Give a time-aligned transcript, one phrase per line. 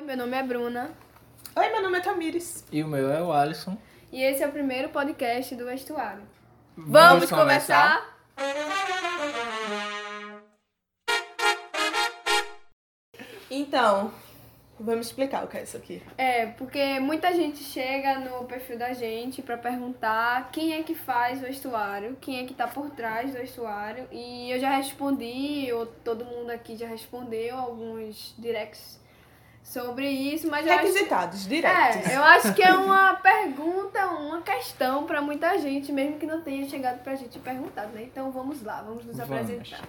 [0.00, 0.90] Oi, meu nome é Bruna
[1.54, 2.64] Oi, meu nome é Tamires.
[2.72, 3.76] E o meu é o Alisson.
[4.10, 6.22] e esse é o primeiro podcast do Vestuário.
[6.74, 8.18] Vamos começar?
[13.50, 14.10] Então,
[14.78, 16.02] vamos explicar o que é isso aqui.
[16.16, 21.40] É, porque muita gente chega no perfil da gente pra perguntar quem é que faz
[21.40, 24.08] o vestuário, quem é que tá por trás do vestuário.
[24.10, 28.98] E eu já respondi, ou todo mundo aqui já respondeu alguns directs
[29.62, 30.82] sobre isso, mas eu acho...
[30.86, 32.10] Requisitados, diretos.
[32.10, 36.40] É, eu acho que é uma pergunta, uma questão pra muita gente, mesmo que não
[36.40, 38.02] tenha chegado pra gente perguntado, né?
[38.02, 39.32] Então vamos lá, vamos nos Vamos.
[39.32, 39.80] apresentar.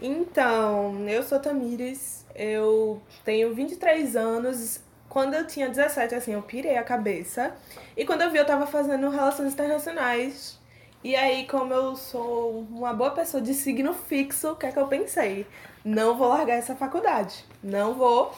[0.00, 4.80] Então, eu sou Tamires, eu tenho 23 anos.
[5.08, 7.54] Quando eu tinha 17, assim, eu pirei a cabeça.
[7.96, 10.58] E quando eu vi, eu tava fazendo relações internacionais.
[11.02, 14.78] E aí, como eu sou uma boa pessoa de signo fixo, o que é que
[14.78, 15.46] eu pensei?
[15.84, 17.44] Não vou largar essa faculdade.
[17.62, 18.34] Não vou.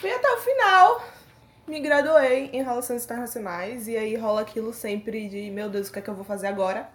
[0.00, 1.04] Fui até o final.
[1.66, 3.88] Me graduei em relações internacionais.
[3.88, 6.46] E aí rola aquilo sempre de, meu Deus, o que é que eu vou fazer
[6.46, 6.88] agora?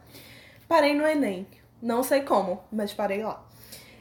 [0.67, 1.47] Parei no Enem.
[1.81, 3.43] Não sei como, mas parei lá.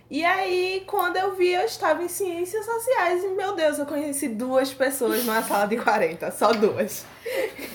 [0.09, 4.29] E aí, quando eu vi, eu estava em ciências sociais e, meu Deus, eu conheci
[4.29, 7.05] duas pessoas numa sala de 40, só duas.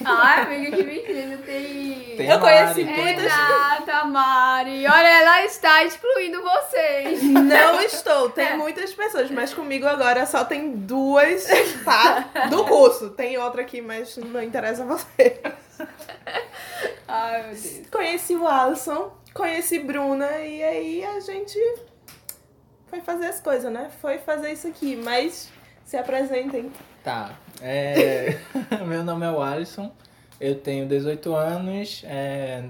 [0.05, 2.15] Ai, amiga, que mentira, tem...
[2.15, 3.01] Tem Eu conheci Mari.
[3.01, 7.21] muitas- Renata, Mari, olha, ela está excluindo vocês.
[7.21, 11.45] Não estou, tem muitas pessoas, mas comigo agora só tem duas,
[11.83, 12.29] tá?
[12.49, 13.09] Do curso.
[13.09, 15.41] Tem outra aqui, mas não interessa a você.
[17.09, 17.81] Ai, meu Deus.
[17.91, 21.59] Conheci o Alisson, conheci Bruna e aí a gente
[22.91, 23.89] foi fazer as coisas, né?
[24.01, 25.49] Foi fazer isso aqui, mas
[25.85, 26.69] se apresentem.
[27.01, 27.39] Tá.
[27.61, 28.37] É...
[28.85, 29.91] meu nome é o Alisson.
[30.39, 32.03] Eu tenho 18 anos.
[32.05, 32.65] é,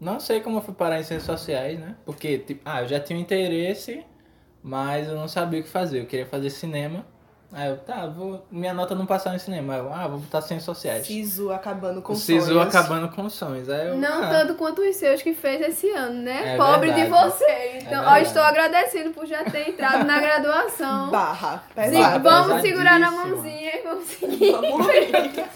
[0.00, 1.94] Não sei como eu fui parar em ciências sociais, né?
[2.04, 4.04] Porque, tipo, ah, eu já tinha um interesse,
[4.60, 6.00] mas eu não sabia o que fazer.
[6.00, 7.06] Eu queria fazer cinema.
[7.54, 8.44] Aí eu, tá, vou...
[8.50, 9.74] minha nota não passava em cinema.
[9.74, 11.06] Aí eu, ah, vou botar ciências sociais.
[11.06, 12.66] Sisu acabando com Sisu sonhos.
[12.66, 13.70] acabando com sonhos.
[13.70, 16.54] Aí eu, Não ah, tanto quanto os seus que fez esse ano, né?
[16.54, 17.30] É Pobre de verdade.
[17.30, 17.78] você.
[17.78, 18.26] Então, ó, verdade.
[18.26, 21.10] estou agradecendo por já ter entrado na graduação.
[21.14, 21.62] Barra.
[21.68, 22.22] Sim, Pesado.
[22.24, 24.50] vamos segurar na mãozinha e vamos seguir.
[24.50, 25.46] Vamos ver.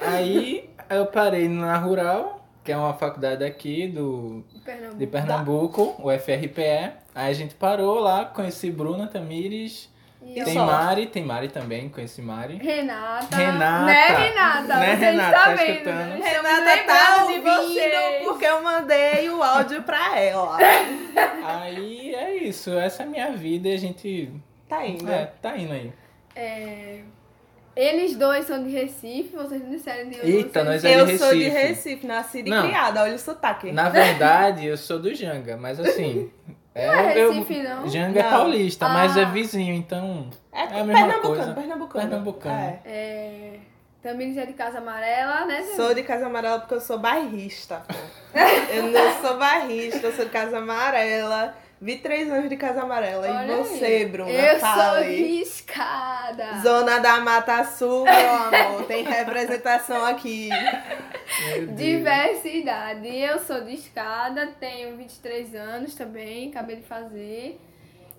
[0.00, 4.98] Aí eu parei na Rural, que é uma faculdade aqui do, Pernambuco.
[4.98, 6.92] de Pernambuco, o FRPE.
[7.14, 9.88] Aí a gente parou lá, conheci Bruna Tamires,
[10.34, 10.66] E tem só?
[10.66, 12.56] Mari, tem Mari também, conheci Mari.
[12.56, 13.34] Renata.
[13.36, 13.84] Renata.
[13.86, 14.76] Né, Renata?
[14.76, 15.28] Né, Você Renata?
[15.30, 16.24] está Tá vendo, escutando?
[16.24, 20.56] Estamos Renata tá ouvindo porque eu mandei o áudio pra ela.
[21.44, 24.30] Aí é isso, essa é a minha vida e a gente.
[24.68, 25.10] Tá indo.
[25.10, 25.90] É, tá indo aí.
[26.36, 27.00] É,
[27.74, 31.06] Eles dois são de Recife, vocês não disseram de onde Eita, vocês nós é Eu
[31.06, 31.66] de sou de Recife.
[31.68, 33.02] Recife, nascida e criada.
[33.02, 33.72] Olha o sotaque.
[33.72, 36.30] Na verdade, eu sou do Janga, mas assim.
[36.86, 37.88] Não é eu- Recife, não?
[37.88, 38.30] Janga é Não.
[38.30, 39.20] paulista, mas Ah.
[39.20, 40.28] é vizinho, então.
[40.52, 41.52] É, É a mesma pernambucano, coisa.
[41.54, 42.08] pernambucano.
[42.08, 42.54] Pernambucano.
[42.54, 42.80] É.
[42.86, 43.52] É...
[44.02, 45.62] Também é de Casa Amarela, né?
[45.74, 47.82] Sou de Casa Amarela porque eu sou bairrista.
[48.72, 51.54] eu não sou bairrista, eu sou de Casa Amarela.
[51.80, 53.28] Vi três anos de Casa Amarela.
[53.28, 55.38] Olha e você, Bruna, Eu fala sou aí.
[55.38, 56.58] riscada.
[56.62, 58.82] Zona da Mata Sul, meu amor.
[58.84, 60.48] Tem representação aqui.
[61.74, 63.08] Diversidade.
[63.08, 67.60] Eu sou de escada, tenho 23 anos também, acabei de fazer.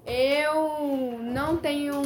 [0.06, 2.02] Eu não tenho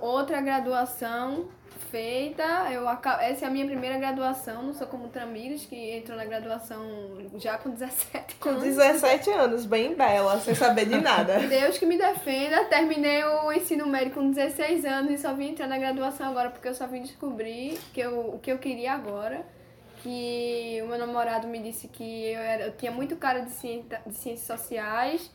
[0.00, 1.48] outra graduação
[1.90, 2.44] feita.
[2.70, 6.24] Eu, essa é a minha primeira graduação, não sou como o Tramires, que entrou na
[6.24, 6.82] graduação
[7.36, 8.62] já com 17 Com anos.
[8.62, 11.38] 17 anos, bem bela, sem saber de nada.
[11.48, 12.64] Deus que me defenda.
[12.64, 16.68] Terminei o ensino médio com 16 anos e só vim entrar na graduação agora porque
[16.68, 19.44] eu só vim descobrir que eu, o que eu queria agora.
[20.02, 24.02] Que o meu namorado me disse que eu, era, eu tinha muito cara de, ciência,
[24.06, 25.30] de ciências sociais.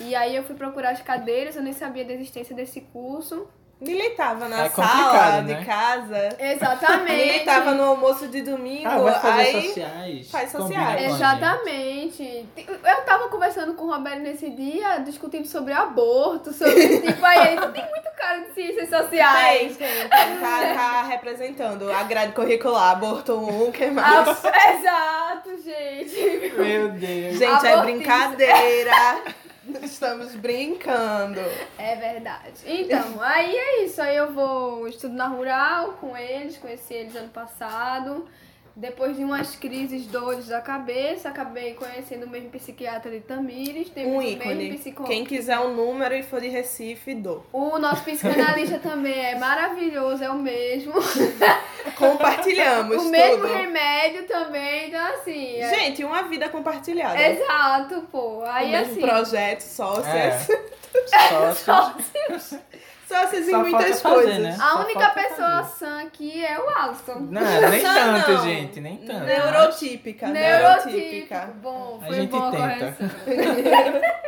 [0.00, 3.48] E aí eu fui procurar as cadeiras, eu nem sabia da existência desse curso.
[3.82, 5.64] Militava na É sala complicado, de né?
[5.64, 6.28] casa.
[6.38, 7.16] Exatamente.
[7.26, 8.88] Militava no almoço de domingo.
[8.88, 10.30] Ah, vai fazer aí sociais.
[10.30, 11.14] faz sociais.
[11.14, 12.46] Exatamente.
[12.56, 17.66] Eu tava conversando com o Roberto nesse dia, discutindo sobre aborto, sobre tipo, aí ele
[17.68, 19.76] tem muito cara de ciências sociais.
[19.76, 20.08] tem, tem.
[20.08, 24.28] Tá, tá representando a grade curricular, aborto 1, que mais?
[24.78, 26.52] exato, gente.
[26.56, 27.36] Meu Deus.
[27.38, 28.92] Gente, é brincadeira.
[29.82, 31.40] Estamos brincando.
[31.78, 32.60] É verdade.
[32.66, 34.00] Então, aí é isso.
[34.00, 38.26] Aí eu vou estudo na rural com eles, conheci eles ano passado.
[38.74, 43.90] Depois de umas crises dores da cabeça, acabei conhecendo o mesmo psiquiatra de Tamires.
[43.90, 44.54] Teve Um o ícone.
[44.54, 45.04] mesmo psico...
[45.04, 47.44] Quem quiser um número e for de Recife, dou.
[47.52, 50.94] O nosso psicanalista também é maravilhoso, é o mesmo.
[52.10, 53.54] Compartilhamos o mesmo tudo.
[53.54, 55.56] remédio também, então assim.
[55.60, 57.20] é- Gente, uma vida compartilhada.
[57.20, 58.38] Exato, pô.
[58.40, 59.00] o Aí mesmo assim.
[59.00, 60.48] projeto, sócias.
[60.50, 61.52] É.
[61.54, 62.54] Sócios.
[63.08, 64.38] sócias em muitas falta fazer, coisas.
[64.42, 64.56] né?
[64.60, 65.78] A Só única pessoa fazer.
[65.78, 67.14] sã aqui é o Alisson.
[67.30, 68.44] Não, nem tanto, não.
[68.44, 69.24] gente, nem tanto.
[69.24, 70.26] Neurotípica.
[70.28, 71.50] Neurotípica.
[71.62, 72.92] Bom, A foi gente boa a tenta.
[72.92, 73.10] correção.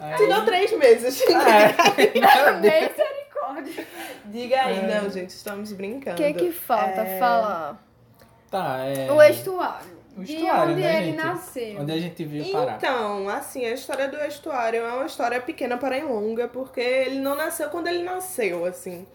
[0.00, 1.20] Aí- Tirou três meses.
[1.22, 1.28] É.
[2.54, 2.92] Misericórdia.
[4.26, 4.78] Diga aí.
[4.78, 5.00] É.
[5.00, 6.20] Não, gente, estamos brincando.
[6.20, 7.84] O que que falta É, falar?
[8.50, 9.10] Tá, é.
[9.10, 9.98] O estuário.
[10.16, 11.16] O estuário, onde né, ele gente?
[11.16, 11.80] nasceu.
[11.80, 12.76] Onde a gente viu parar.
[12.76, 17.36] Então, assim, a história do estuário é uma história pequena, porém longa, porque ele não
[17.36, 19.06] nasceu quando ele nasceu, assim.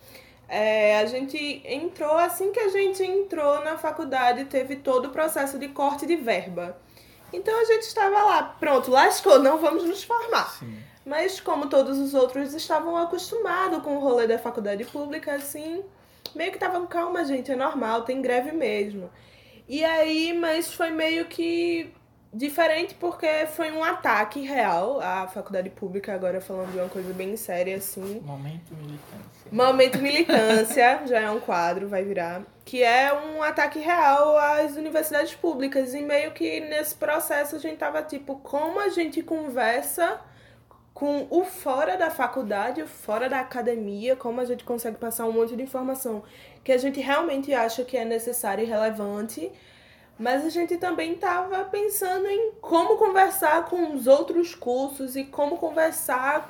[0.48, 5.58] É, a gente entrou, assim que a gente entrou na faculdade, teve todo o processo
[5.58, 6.78] de corte de verba.
[7.34, 10.52] Então a gente estava lá, pronto, lascou, não vamos nos formar.
[10.60, 10.78] Sim.
[11.06, 15.84] Mas como todos os outros estavam acostumados com o rolê da faculdade pública, assim,
[16.34, 19.10] meio que estavam, calma, gente, é normal, tem greve mesmo.
[19.68, 21.92] E aí, mas foi meio que
[22.34, 27.38] diferente porque foi um ataque real à faculdade pública, agora falando de uma coisa bem
[27.38, 28.20] séria, assim.
[28.22, 29.34] Momento militância.
[29.52, 32.42] Momento Militância, já é um quadro, vai virar.
[32.66, 35.94] Que é um ataque real às universidades públicas.
[35.94, 40.20] E meio que nesse processo a gente tava tipo, como a gente conversa
[40.94, 45.32] com o fora da faculdade, o fora da academia, como a gente consegue passar um
[45.32, 46.24] monte de informação
[46.64, 49.52] que a gente realmente acha que é necessário e relevante.
[50.18, 55.58] Mas a gente também tava pensando em como conversar com os outros cursos e como
[55.58, 56.50] conversar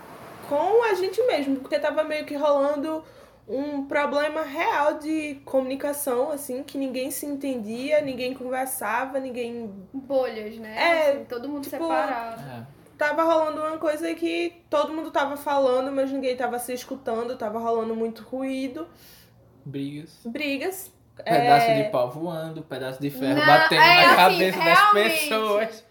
[0.49, 3.01] com a gente mesmo, porque tava meio que rolando
[3.47, 9.73] um problema real de comunicação, assim, que ninguém se entendia, ninguém conversava, ninguém.
[9.93, 10.75] Bolhas, né?
[10.77, 12.41] É, Assim, todo mundo tipo, separado.
[12.41, 12.82] É.
[12.97, 17.59] Tava rolando uma coisa que todo mundo tava falando, mas ninguém tava se escutando, tava
[17.59, 18.87] rolando muito ruído,
[19.65, 20.19] Brigas.
[20.25, 20.91] brigas.
[21.23, 24.91] Pedaço é, de pau voando, pedaço de ferro Não, batendo é na assim, cabeça das
[24.91, 25.83] pessoas.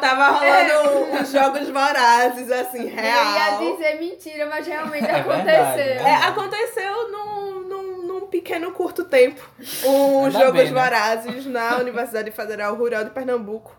[0.00, 3.24] Tava rolando uns jogos vorazes, assim, real.
[3.58, 5.44] Eu ia dizer mentira, mas realmente É aconteceu.
[5.44, 9.48] verdade, É, aconteceu num, num, num pequeno curto tempo.
[9.58, 10.82] Ainda Jogos bem, né?
[10.82, 13.74] Vorazes na Universidade Federal Rural de Pernambuco.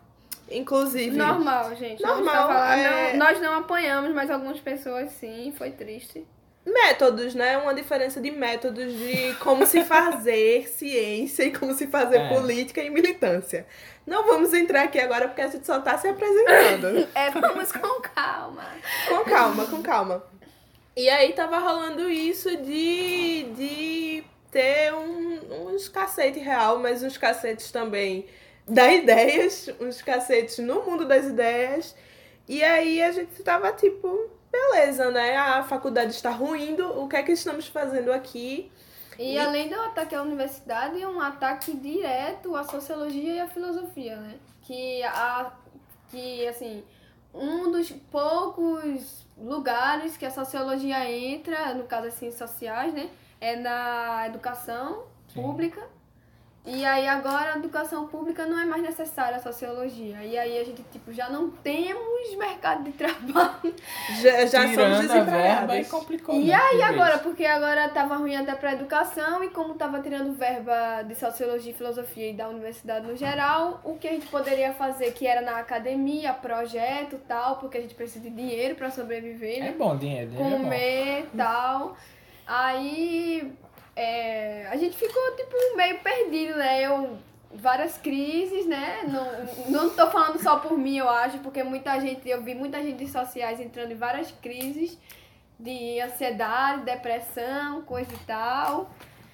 [0.49, 1.15] Inclusive.
[1.17, 2.01] Normal, gente.
[2.03, 2.77] Normal, falar.
[2.77, 5.53] é- Não- nós não apanhamos, mas algumas pessoas sim.
[5.57, 6.25] Foi triste.
[6.65, 7.57] Métodos, né?
[7.57, 12.29] Uma diferença de métodos de como se fazer ciência e como se fazer É.
[12.29, 13.67] política e militância.
[14.05, 17.07] Não vamos entrar aqui agora porque a gente só tá se apresentando.
[17.13, 18.65] É, vamos com calma.
[19.07, 20.23] Com calma, com calma.
[20.97, 27.69] E aí tava rolando isso de, de ter um, uns cacete real, mas uns cacetes
[27.71, 28.25] também
[28.67, 31.95] da ideias, uns cacetes no mundo das ideias.
[32.47, 35.35] E aí a gente tava tipo, beleza, né?
[35.37, 38.71] A faculdade está ruindo, o que é que estamos fazendo aqui?
[39.17, 43.47] E, E- além do ataque à universidade, é um ataque direto à sociologia e à
[43.47, 44.39] filosofia, né?
[44.61, 45.51] Que, a,
[46.09, 46.83] que assim,
[47.33, 53.09] um dos poucos lugares que a sociologia entra, no caso as ciências sociais, né?
[53.39, 55.41] É na educação Sim.
[55.41, 55.81] pública.
[56.67, 60.17] E aí agora a educação pública não é mais necessária a sociologia.
[60.23, 63.75] E aí a gente, tipo, já não temos mercado de trabalho.
[64.19, 65.87] Já, já somos verba e desempregados.
[65.89, 66.35] complicou.
[66.35, 67.21] E né, aí agora, vez.
[67.21, 71.75] porque agora tava ruim até pra educação e como tava tirando verba de sociologia e
[71.75, 75.57] filosofia e da universidade no geral, o que a gente poderia fazer que era na
[75.59, 79.75] academia, projeto tal, porque a gente precisa de dinheiro pra sobreviver, É né?
[79.77, 80.63] bom dinheiro, dinheiro é bom.
[80.63, 81.95] Comer tal.
[82.47, 83.51] Aí
[83.95, 86.85] é, a gente ficou tipo meio perdido, né?
[86.85, 87.17] Eu
[87.55, 89.03] várias crises, né?
[89.07, 92.81] Não, não tô falando só por mim, eu acho, porque muita gente, eu vi muita
[92.81, 94.97] gente sociais entrando em várias crises
[95.59, 98.89] de ansiedade, depressão, coisa e tal.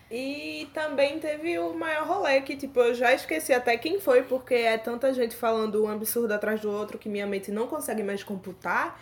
[0.10, 4.54] E também teve o maior rolê, que tipo, eu já esqueci até quem foi, porque
[4.54, 8.22] é tanta gente falando um absurdo atrás do outro que minha mente não consegue mais
[8.24, 9.00] computar.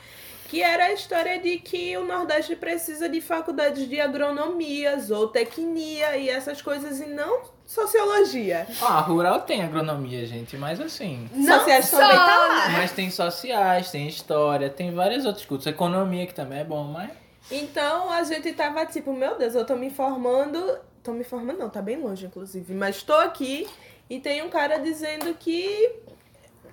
[0.50, 6.28] Que era a história de que o Nordeste precisa de faculdades de agronomia, zootecnia e
[6.28, 8.66] essas coisas, e não sociologia.
[8.82, 11.30] Ah, rural tem agronomia, gente, mas assim.
[11.32, 12.70] Não Sociais só, também tá lá.
[12.70, 15.68] Mas tem sociais, tem história, tem vários outros cursos.
[15.68, 17.12] Economia que também é bom, mas.
[17.52, 20.80] Então a gente tava tipo, meu Deus, eu tô me formando.
[21.04, 22.74] Tô me formando, não, tá bem longe, inclusive.
[22.74, 23.68] Mas tô aqui
[24.10, 25.92] e tem um cara dizendo que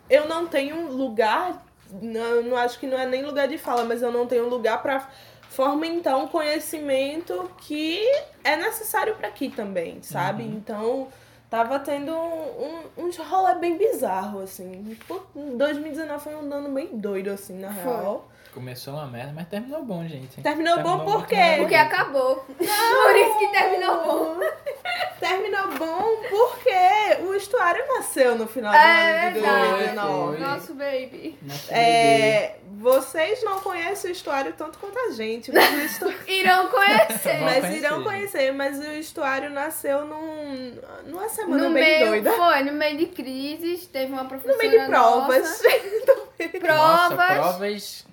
[0.09, 1.66] eu não tenho lugar.
[1.91, 4.83] Não, não acho que não é nem lugar de fala, mas eu não tenho lugar
[4.83, 5.09] pra
[5.49, 8.01] fomentar um conhecimento que
[8.45, 10.43] é necessário pra aqui também, sabe?
[10.43, 10.53] Uhum.
[10.55, 11.09] Então
[11.49, 14.97] tava tendo um, um, uns rolê bem bizarro, assim.
[15.07, 17.85] Pô, 2019 foi um ano bem doido, assim, na Foi.
[17.85, 18.29] real.
[18.57, 20.41] Começou uma merda, mas terminou bom, gente.
[20.41, 21.57] Terminou bom por quê?
[21.59, 22.37] Porque acabou.
[22.37, 24.37] Por isso que terminou bom.
[25.21, 30.09] Terminou bom porque estuário nasceu no final É do ano de verdade.
[30.09, 30.37] 2019.
[30.37, 30.47] Foi.
[30.47, 31.39] Nosso baby.
[31.69, 37.41] É, vocês não conhecem o estuário tanto quanto a gente, mas o estu- Irão conhecer.
[37.41, 42.33] Mas conhecer, irão conhecer, mas o estuário nasceu num, numa semana No bem meio, doida.
[42.33, 45.43] foi, no meio de crises, teve uma professora No meio de provas.
[45.43, 45.63] nossa,
[46.67, 48.07] Nossa, provas, provas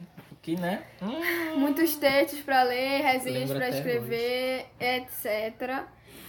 [0.43, 0.83] que, né?
[1.01, 5.85] Hum, muitos textos pra ler, resenhas até escrever, etc.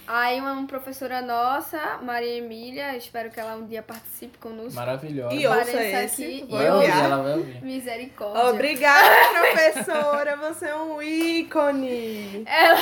[0.07, 4.71] Aí uma professora nossa, Maria Emília, espero que ela um dia participe conosco.
[4.71, 5.35] E maravilhosa.
[5.35, 6.23] ouça Apareça esse.
[6.23, 7.61] aqui Vai ouvir, ela vai ouvir.
[7.61, 8.49] Misericórdia.
[8.51, 10.37] Obrigada, professora.
[10.37, 12.45] Você é um ícone.
[12.45, 12.77] Ela,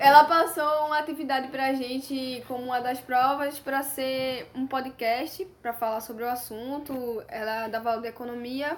[0.00, 5.72] ela passou uma atividade pra gente como uma das provas pra ser um podcast pra
[5.72, 7.22] falar sobre o assunto.
[7.28, 8.76] Ela dava aula de economia.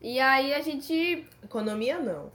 [0.00, 1.26] E aí a gente.
[1.42, 2.30] Economia não.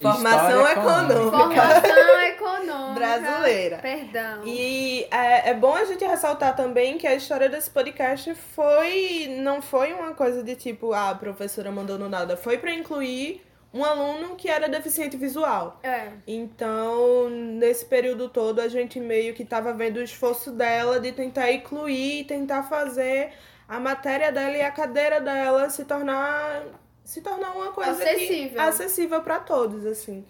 [0.00, 1.14] Formação econômica.
[1.14, 1.62] econômica.
[1.62, 2.94] Formação econômica.
[2.94, 3.78] Brasileira.
[3.78, 4.42] Perdão.
[4.44, 9.38] E é, é bom a gente ressaltar também que a história desse podcast foi.
[9.40, 12.36] Não foi uma coisa de tipo, ah, a professora mandou no nada.
[12.36, 15.80] Foi pra incluir um aluno que era deficiente visual.
[15.82, 16.08] É.
[16.26, 21.50] Então, nesse período todo, a gente meio que tava vendo o esforço dela de tentar
[21.52, 23.32] incluir e tentar fazer
[23.66, 26.64] a matéria dela e a cadeira dela se tornar
[27.06, 28.60] se tornar uma coisa que- Acessível.
[28.60, 30.24] acessível para todos, assim.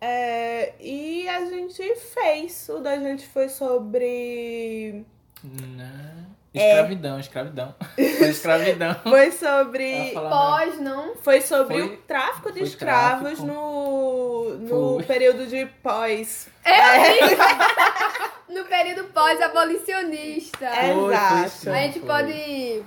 [0.00, 2.68] É, e a gente fez.
[2.68, 5.04] O da gente foi sobre.
[5.42, 6.30] Não.
[6.52, 6.70] É.
[6.70, 7.74] Escravidão, escravidão.
[7.96, 8.94] Foi escravidão.
[9.04, 10.12] Foi sobre.
[10.14, 10.28] Nada.
[10.28, 11.14] Pós, não?
[11.16, 13.46] Foi sobre Foi- o tráfico de foi escravos tráfico.
[13.46, 15.04] no, no Foi.
[15.04, 16.48] período de pós.
[18.48, 20.66] No período pós-abolicionista.
[20.66, 20.92] É.
[20.92, 21.50] Foi, foi Exato.
[21.50, 22.08] sim, A gente foi.
[22.08, 22.82] pode.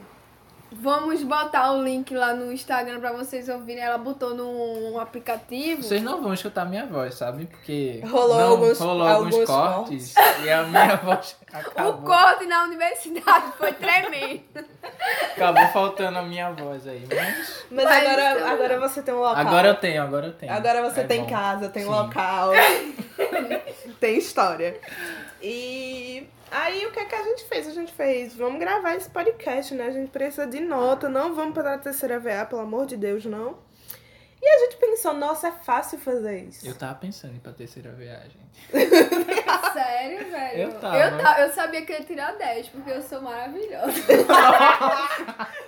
[0.81, 3.83] Vamos botar o link lá no Instagram pra vocês ouvirem.
[3.83, 5.83] Ela botou num aplicativo.
[5.83, 7.45] Vocês não vão escutar minha voz, sabe?
[7.45, 10.13] Porque Rolou não, alguns- rolou alguns, alguns cortes
[10.43, 11.93] e a minha voz O acabou.
[12.01, 14.41] corte na universidade foi tremendo.
[15.35, 17.05] Acabou faltando a minha voz aí.
[17.09, 19.35] Mas Mas, Mas agora, eu- agora você tem um local.
[19.37, 20.51] agora eu tenho, agora eu tenho.
[20.53, 21.29] Agora você É tem bom.
[21.29, 21.89] casa, tem Sim.
[21.89, 22.51] local,
[23.99, 24.79] tem história.
[25.45, 27.67] E aí o que, é que a gente fez?
[27.67, 29.87] A gente fez, vamos gravar esse podcast, né?
[29.87, 33.25] A gente precisa de nota, não vamos para a terceira VA, pelo amor de Deus,
[33.25, 33.57] não.
[34.41, 36.67] E a gente pensou, nossa, é fácil fazer isso.
[36.67, 38.41] Eu tava pensando em ir pra terceira viagem.
[39.73, 40.57] Sério, velho?
[40.63, 40.97] Eu tava.
[40.97, 43.93] Eu, ta- eu sabia que eu ia tirar 10, porque eu sou maravilhosa.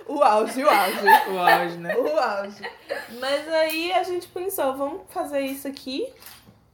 [0.08, 1.06] O auge, o auge.
[1.32, 1.96] O auge, né?
[1.96, 2.62] O auge.
[3.18, 6.12] Mas aí a gente pensou, vamos fazer isso aqui,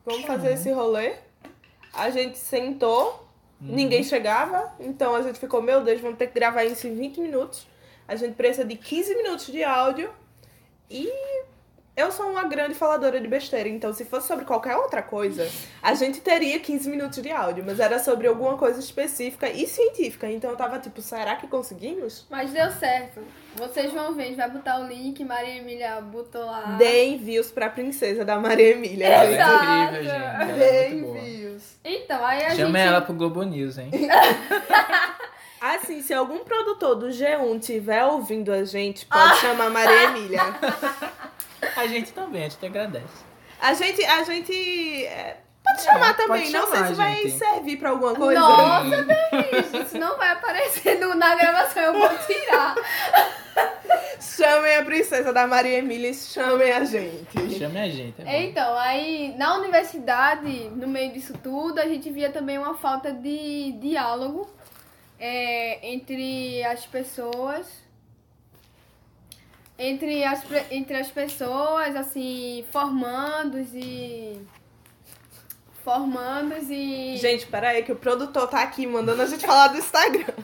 [0.05, 1.15] vamos fazer esse rolê.
[1.93, 3.27] A gente sentou,
[3.61, 7.21] ninguém chegava, então a gente ficou, meu Deus, vamos ter que gravar isso em 20
[7.21, 7.67] minutos.
[8.09, 10.11] A gente precisa de 15 minutos de áudio
[10.91, 11.09] e
[11.97, 15.49] eu sou uma grande faladora de besteira, então se fosse sobre qualquer outra coisa,
[15.83, 20.27] a gente teria 15 minutos de áudio, mas era sobre alguma coisa específica e científica,
[20.31, 22.27] então eu tava tipo, será que conseguimos?
[22.31, 23.21] Mas deu certo.
[23.57, 25.23] Vocês vão ver, a gente vai botar o link.
[25.25, 26.77] Maria Emília botou lá.
[26.79, 29.07] Deem views pra princesa da Maria Emília.
[29.07, 29.41] Ela gente.
[29.43, 30.51] é incrível, gente.
[30.51, 31.63] É Deem views.
[31.85, 32.89] Então, aí a Chama gente.
[32.89, 33.91] ela pro Globo News, hein?
[35.61, 40.41] Assim, se algum produtor do G1 tiver ouvindo a gente, pode chamar Maria Emília.
[41.77, 43.25] A gente também, a gente agradece.
[43.61, 46.27] A gente, a gente é, pode chamar É, também.
[46.43, 47.31] pode não sei chamar, se vai gente.
[47.39, 48.41] servir pra alguma coisa.
[48.41, 52.75] Nossa, Beatriz, isso não vai aparecer no- na gravação, eu vou tirar.
[54.21, 57.59] Chamem a princesa da Maria Emília e chamem a gente.
[57.59, 58.43] Chame a gente, é.
[58.45, 63.73] Então, aí na universidade, no meio disso tudo, a gente via também uma falta de
[63.81, 64.49] diálogo
[65.19, 67.82] é, entre as pessoas.
[69.85, 74.41] Entre as, entre as pessoas, assim, formandos e.
[75.83, 77.17] Formandos e.
[77.17, 80.35] Gente, peraí, que o produtor tá aqui mandando a gente falar do Instagram.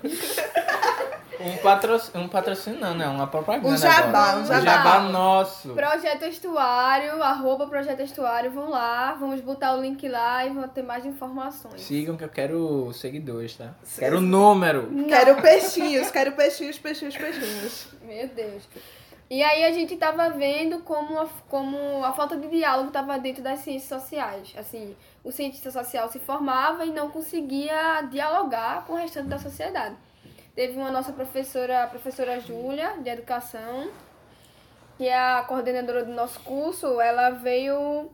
[1.41, 3.07] Um, patrocínio, um patrocínio não, né?
[3.07, 3.69] Uma propaganda.
[3.69, 4.39] Um jabá, agora.
[4.39, 4.61] um Um jabá.
[4.61, 5.69] jabá nosso.
[5.69, 10.83] Projeto Estuário, arroba Projeto Estuário, vão lá, vamos botar o link lá e vão ter
[10.83, 11.81] mais informações.
[11.81, 13.73] Sigam que eu quero seguidores, tá?
[13.97, 14.89] Quero número.
[15.07, 17.87] Quero peixinhos, quero peixinhos, peixinhos, peixinhos.
[18.03, 18.65] Meu Deus.
[19.31, 23.43] E aí a gente tava vendo como a, como a falta de diálogo tava dentro
[23.43, 24.55] das ciências sociais.
[24.57, 29.97] Assim, o cientista social se formava e não conseguia dialogar com o restante da sociedade.
[30.55, 33.91] Teve uma nossa professora, a professora Júlia, de educação,
[34.97, 38.11] que é a coordenadora do nosso curso, ela veio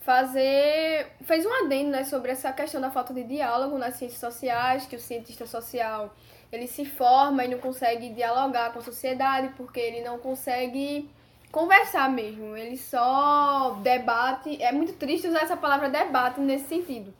[0.00, 1.12] fazer.
[1.22, 4.96] fez um adendo né, sobre essa questão da falta de diálogo nas ciências sociais, que
[4.96, 6.12] o cientista social
[6.52, 11.10] ele se forma e não consegue dialogar com a sociedade porque ele não consegue
[11.50, 12.56] conversar mesmo.
[12.56, 14.62] Ele só debate.
[14.62, 17.12] É muito triste usar essa palavra debate nesse sentido.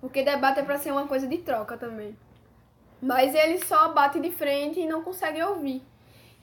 [0.00, 2.16] Porque debate é pra ser uma coisa de troca também.
[3.00, 5.82] Mas ele só bate de frente e não consegue ouvir.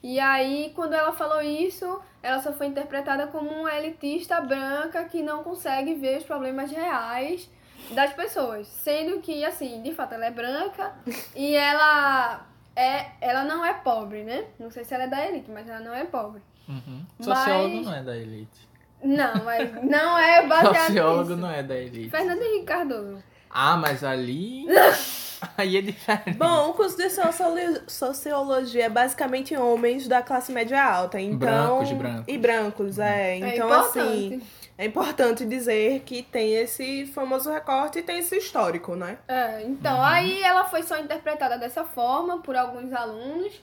[0.02, 5.22] E aí, quando ela falou isso, ela só foi interpretada como uma elitista branca que
[5.22, 7.50] não consegue ver os problemas reais
[7.94, 8.66] das pessoas.
[8.66, 10.92] Sendo que, assim, de fato, ela é branca
[11.34, 14.44] e ela é, ela não é pobre, né?
[14.58, 16.40] Não sei se ela é da elite, mas ela não é pobre.
[16.68, 17.04] Uhum.
[17.18, 18.68] Mas- Sociólogo não é da elite.
[19.02, 21.36] Não, mas não é baseado Sociólogo nisso.
[21.40, 22.10] não é da elite.
[22.10, 23.22] Fernando Henrique Cardoso.
[23.48, 24.66] Ah, mas ali.
[25.56, 26.36] aí é diferente.
[26.36, 31.18] Bom, o curso de sociolo- sociologia é basicamente homens da classe média alta.
[31.20, 32.24] Então, Brancos, brancos.
[32.28, 33.36] E brancos, é.
[33.38, 33.98] Então, é importante.
[33.98, 34.42] assim,
[34.82, 39.18] é importante dizer que tem esse famoso recorte e tem esse histórico, né?
[39.28, 40.02] É, então, Uhum.
[40.04, 43.62] aí ela foi só interpretada dessa forma por alguns alunos.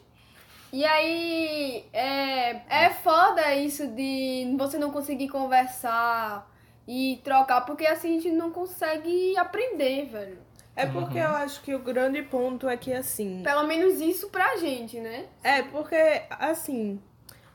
[0.71, 6.49] E aí é, é foda isso de você não conseguir conversar
[6.87, 10.37] e trocar, porque assim a gente não consegue aprender, velho.
[10.75, 11.23] É porque Uhum.
[11.25, 13.41] eu acho que o grande ponto é que, assim.
[13.43, 15.25] Pelo menos isso pra gente, né?
[15.43, 17.01] É, porque, assim.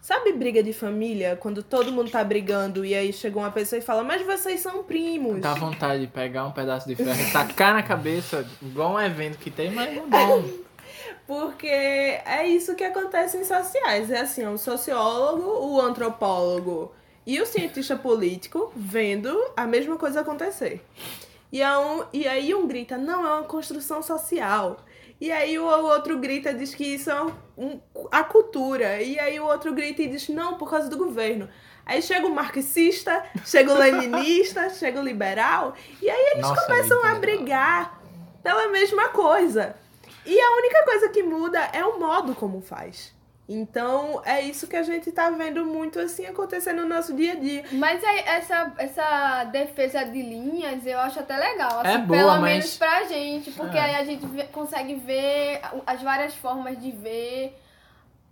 [0.03, 1.37] Sabe briga de família?
[1.37, 4.83] Quando todo mundo tá brigando e aí chega uma pessoa e fala, mas vocês são
[4.83, 5.41] primos.
[5.41, 9.39] Dá vontade de pegar um pedaço de ferro e tacar na cabeça, igual um evento
[9.39, 10.43] que tem, mas não bom.
[11.25, 14.11] Porque é isso que acontece em sociais.
[14.11, 16.93] É assim, o sociólogo, o antropólogo
[17.25, 20.85] e o cientista político vendo a mesma coisa acontecer.
[21.53, 24.79] E, a um, e aí um grita, não, é uma construção social.
[25.23, 27.23] E aí o outro grita, diz que isso é
[27.57, 29.01] um- a cultura.
[29.01, 31.49] E aí o outro grita e diz, não, por causa do governo.
[31.87, 35.77] Aí chega o marxista, chega o leninista, chega o liberal.
[36.03, 38.03] E aí eles Nossa, começam a brigar
[38.43, 39.77] pela mesma coisa.
[40.27, 43.12] E a única coisa que muda é o modo como faz.
[43.49, 47.35] Então, é isso que a gente tá vendo muito assim acontecer no nosso dia a
[47.35, 47.65] dia.
[47.73, 52.31] Mas aí, essa, essa defesa de linhas eu acho até legal, assim, É boa, pelo
[52.41, 53.81] mas- menos pra gente, porque É.
[53.81, 57.59] aí a gente consegue ver as várias formas de ver,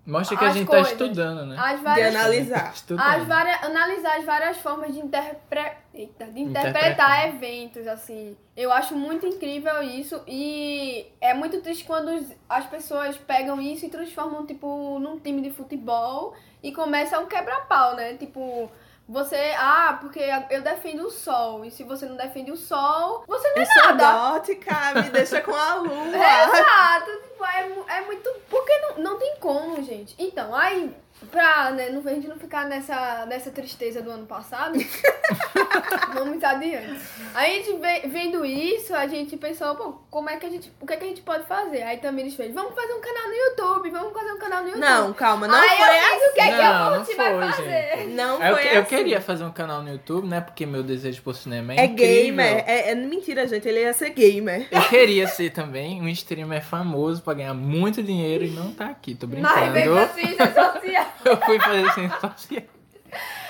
[0.06, 0.88] Mostra que a gente coisas.
[0.88, 1.56] tá estudando, né?
[1.58, 2.72] as De várias analisar.
[2.74, 3.06] Estudando.
[3.06, 5.72] as várias, analisar as várias formas de, interpre...
[5.94, 7.28] Eita, de interpretar Interpretar.
[7.28, 8.36] eventos, assim.
[8.56, 12.10] Eu acho muito incrível isso e é muito triste quando
[12.48, 17.94] as pessoas pegam isso e transformam, tipo, num time de futebol e começam a quebra-pau,
[17.94, 18.14] né?
[18.14, 18.70] Tipo,
[19.10, 20.20] você, ah, porque
[20.50, 23.66] eu defendo o sol e se você não defende o sol, você não é Eu
[23.66, 24.12] sou nada.
[24.12, 26.06] gótica, me deixa com a lua.
[26.06, 28.30] Exato, tipo, é, é muito.
[28.48, 30.14] Porque não, não tem como, gente.
[30.16, 30.94] Então, aí,
[31.30, 34.78] pra né, não, a gente não ficar nessa, nessa tristeza do ano passado,
[36.14, 37.00] vamos adiante.
[37.34, 40.72] A gente ve- vendo isso, a gente pensou, pô, como é que a gente.
[40.80, 41.82] O que é que a gente pode fazer?
[41.82, 44.68] Aí também eles fez, vamos fazer um canal no YouTube, vamos fazer um canal no
[44.68, 44.80] YouTube.
[44.84, 47.14] Não, calma, não aí foi eu fiz o que, é que Não, a não Monte
[47.14, 47.76] vai foi, fazer.
[47.92, 48.14] assim.
[48.14, 48.88] Não Eu, foi eu assim.
[48.96, 50.40] queria fazer um canal no YouTube, né?
[50.40, 52.24] Porque meu desejo por cinema é, É incrível.
[52.24, 52.64] gamer.
[52.66, 53.68] É, é mentira, gente.
[53.68, 54.66] Ele ia ser gamer.
[54.70, 59.14] Eu queria ser também um streamer famoso pra ganhar muito dinheiro e não tá aqui,
[59.14, 59.40] tô Mas
[59.72, 59.94] vem brincando.
[59.96, 61.09] pra ciência social.
[61.30, 62.62] Eu fui fazer social.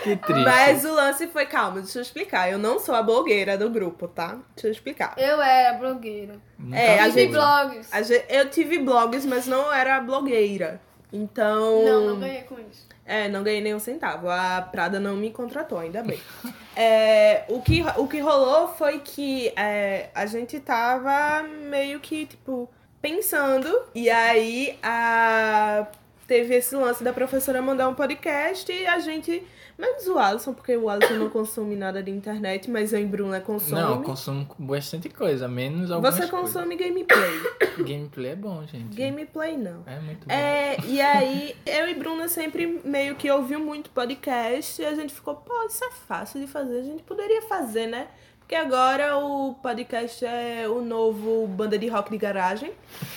[0.02, 0.44] Que triste.
[0.44, 2.50] Mas o lance foi, calma, deixa eu explicar.
[2.50, 4.38] Eu não sou a blogueira do grupo, tá?
[4.54, 5.14] Deixa eu explicar.
[5.18, 6.36] Eu era blogueira.
[6.58, 7.04] Nunca É, a.
[7.04, 7.88] Tive gente- blogs.
[7.92, 10.80] A ge- Eu tive blogs, mas não era blogueira.
[11.12, 11.84] Então.
[11.84, 12.88] Não, não ganhei com isso.
[13.04, 14.30] É, não ganhei nenhum centavo.
[14.30, 16.18] A Prada não me contratou, ainda bem.
[16.76, 22.70] É, o, que, o que rolou foi que é, a gente tava meio que, tipo,
[23.02, 23.82] pensando.
[23.94, 25.86] E aí a,
[26.30, 29.42] teve esse lance da professora mandar um podcast e a gente.
[29.76, 33.40] Menos o Alisson, porque o Alisson não consome nada de internet, mas eu e Bruna
[33.40, 33.80] consome.
[33.80, 36.52] Não, eu consumo bastante coisa, menos algumas Você coisas.
[36.52, 37.40] consome gameplay.
[37.78, 38.94] Gameplay é bom, gente.
[38.94, 39.82] gameplay não.
[39.86, 40.32] É muito bom.
[40.32, 45.14] É, e aí, eu e Bruna sempre meio que ouviu muito podcast e a gente
[45.14, 48.06] ficou, pô, isso é fácil de fazer, a gente poderia fazer, né?
[48.50, 52.72] Porque agora o podcast é o novo banda de rock de garagem.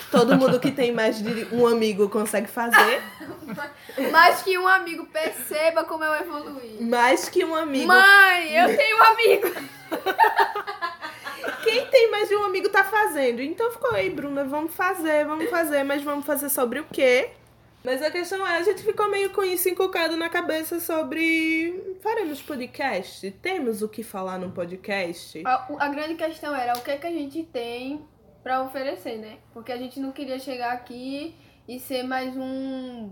[0.08, 3.02] Todo mundo que tem mais de um amigo consegue fazer.
[4.12, 6.78] Mas que um amigo perceba como eu evoluí.
[6.82, 7.88] Mais que um amigo.
[7.88, 9.48] Mãe, eu tenho um amigo.
[11.64, 13.42] Quem tem mais de um amigo tá fazendo.
[13.42, 17.32] Então ficou aí, Bruna, vamos fazer, vamos fazer, mas vamos fazer sobre o quê?
[17.84, 21.98] Mas a questão é, a gente ficou meio com isso inculcado na cabeça sobre.
[22.00, 23.30] Faremos podcast?
[23.42, 25.42] Temos o que falar no podcast?
[25.46, 28.02] A, a grande questão era o que, é que a gente tem
[28.42, 29.36] pra oferecer, né?
[29.52, 31.36] Porque a gente não queria chegar aqui
[31.68, 33.10] e ser mais um.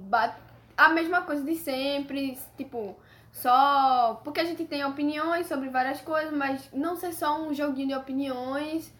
[0.74, 2.96] A mesma coisa de sempre, tipo,
[3.30, 4.22] só.
[4.24, 7.94] Porque a gente tem opiniões sobre várias coisas, mas não ser só um joguinho de
[7.94, 8.90] opiniões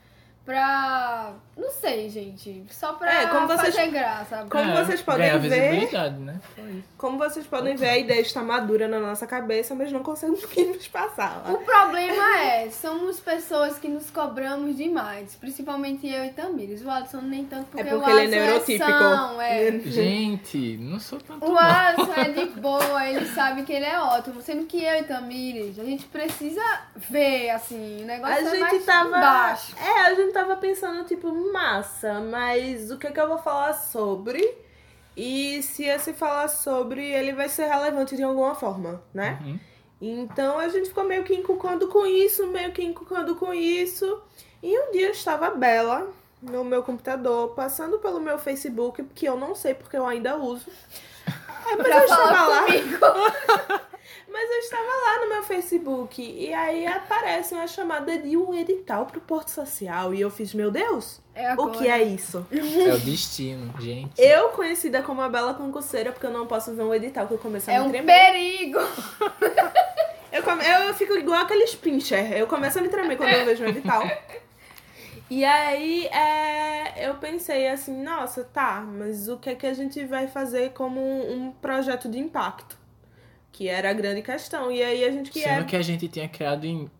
[0.45, 1.33] pra.
[1.57, 2.65] Não sei, gente.
[2.71, 4.47] Só pra É, como vocês- fazer graça.
[4.51, 6.41] Como É, vocês podem ver- visibilidade, né?
[6.97, 10.43] Como vocês podem ver, a ideia está madura na nossa cabeça, mas não conseguimos
[10.89, 11.53] passá-la.
[11.53, 15.35] O problema é, somos pessoas que nos cobramos demais.
[15.37, 16.83] Principalmente eu e Tamires.
[16.85, 18.99] O Alisson nem tanto porque, É porque o ele é Alisson neurotípico.
[18.99, 19.71] são, é.
[19.85, 21.45] Gente, não sou tanto.
[21.45, 21.59] O.
[21.59, 24.41] Alisson é de boa, ele sabe que ele é ótimo.
[24.41, 26.63] Sendo que eu e Tamires, a gente precisa
[26.97, 29.11] ver, assim, o negócio A é gente mais tava.
[29.11, 29.75] baixo.
[29.79, 34.57] É, a gente tava pensando, tipo, massa, mas o que, que eu vou falar sobre?
[35.17, 39.39] E se eu se falar sobre, ele vai ser relevante de alguma forma, né?
[39.45, 39.61] Uhum.
[40.01, 44.21] Então a gente ficou meio que encucando com isso, meio que encucando com isso.
[44.63, 49.37] E um dia eu estava bela no meu computador, passando pelo meu Facebook, que eu
[49.37, 50.67] não sei porque eu ainda uso.
[51.65, 53.81] É, mas eu Pra estava falar lá.
[54.33, 59.05] Mas eu estava lá no meu Facebook e aí aparece uma chamada de um edital
[59.07, 60.15] pro Porto Social.
[60.15, 62.47] E eu fiz, meu Deus, É o que é isso?
[62.51, 64.21] É o destino, gente.
[64.21, 67.39] Eu, conhecida como a Bela Concurseira, porque eu não posso ver um edital que eu
[67.39, 68.07] começo a É me um tremer.
[68.33, 68.79] perigo.
[70.33, 72.33] Eu, come- eu fico igual aqueles pincher.
[72.33, 74.03] Eu começo a me tremer quando eu vejo um edital.
[75.29, 80.03] E aí é, eu pensei assim, nossa, tá, mas o que é que a gente
[80.07, 82.79] vai fazer como um, um projeto de impacto?
[83.53, 84.73] Que era a grande questão.
[84.73, 85.65] E aí a gente que Sendo é.
[85.65, 86.91] que a gente tinha criado em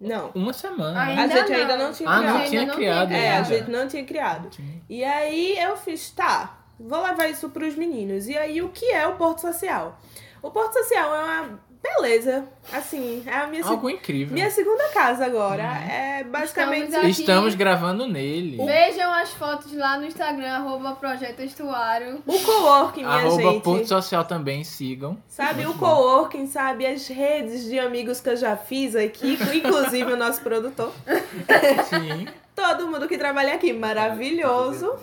[0.00, 0.30] Não.
[0.34, 1.00] uma semana.
[1.02, 1.22] Ainda?
[1.22, 2.34] A gente ainda não tinha Ah, criado.
[2.38, 4.50] não tinha não criado tinha É, a gente não tinha criado.
[4.88, 8.26] E aí eu fiz, tá, vou levar isso pros meninos.
[8.26, 9.98] E aí o que é o Porto Social?
[10.42, 14.34] O Porto Social é uma beleza, assim, é a minha, se- Algo incrível.
[14.34, 15.62] minha segunda casa agora.
[15.62, 16.84] É basicamente.
[16.88, 17.20] Estamos aqui.
[17.20, 18.58] Estamos gravando nele.
[18.64, 22.22] Vejam as fotos lá no Instagram, arroba Projeto Estuário.
[22.26, 23.62] O coworking, minha Arroba gente.
[23.62, 25.16] Porto Social também, sigam.
[25.28, 25.86] Sabe, o Muito bom.
[25.86, 30.92] coworking, sabe, as redes de amigos que eu já fiz aqui, inclusive o nosso produtor.
[31.88, 32.26] Sim.
[32.54, 34.94] Todo mundo que trabalha aqui, maravilhoso.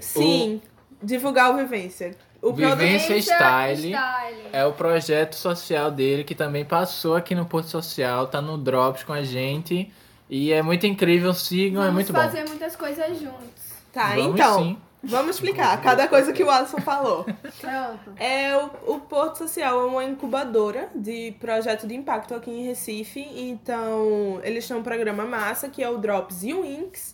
[0.00, 0.60] Sim,
[1.04, 2.16] divulgar o Vivência.
[2.42, 2.52] O.
[2.52, 3.92] Vivência Style.
[3.92, 4.36] Style.
[4.52, 9.02] É o projeto social dele que também passou aqui no Porto Social, tá no Drops
[9.04, 9.90] com a gente.
[10.28, 12.50] E é muito incrível, sigam, Vamos é muito fazer bom.
[12.50, 13.64] muitas coisas juntos.
[13.92, 14.78] Tá, Vamos então, sim.
[15.02, 17.24] vamos explicar cada coisa que o Alisson falou.
[17.60, 18.12] Pronto.
[18.16, 23.20] É, o, o Porto Social é uma incubadora de projeto de impacto aqui em Recife.
[23.20, 27.13] Então, eles têm um programa massa, que é o Drops e o Inks.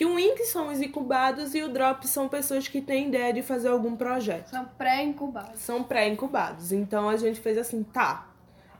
[0.00, 3.42] Que o Inks são os incubados e o Drops são pessoas que têm ideia de
[3.42, 4.48] fazer algum projeto.
[4.48, 5.60] São pré-incubados.
[5.60, 6.72] São pré-incubados.
[6.72, 8.26] Então, a gente fez assim, tá,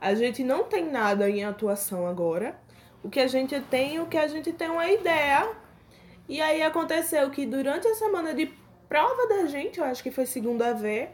[0.01, 2.59] a gente não tem nada em atuação agora.
[3.03, 5.47] O que a gente tem, o que a gente tem é uma ideia.
[6.27, 8.51] E aí aconteceu que durante a semana de
[8.89, 11.07] prova da gente, eu acho que foi segunda V,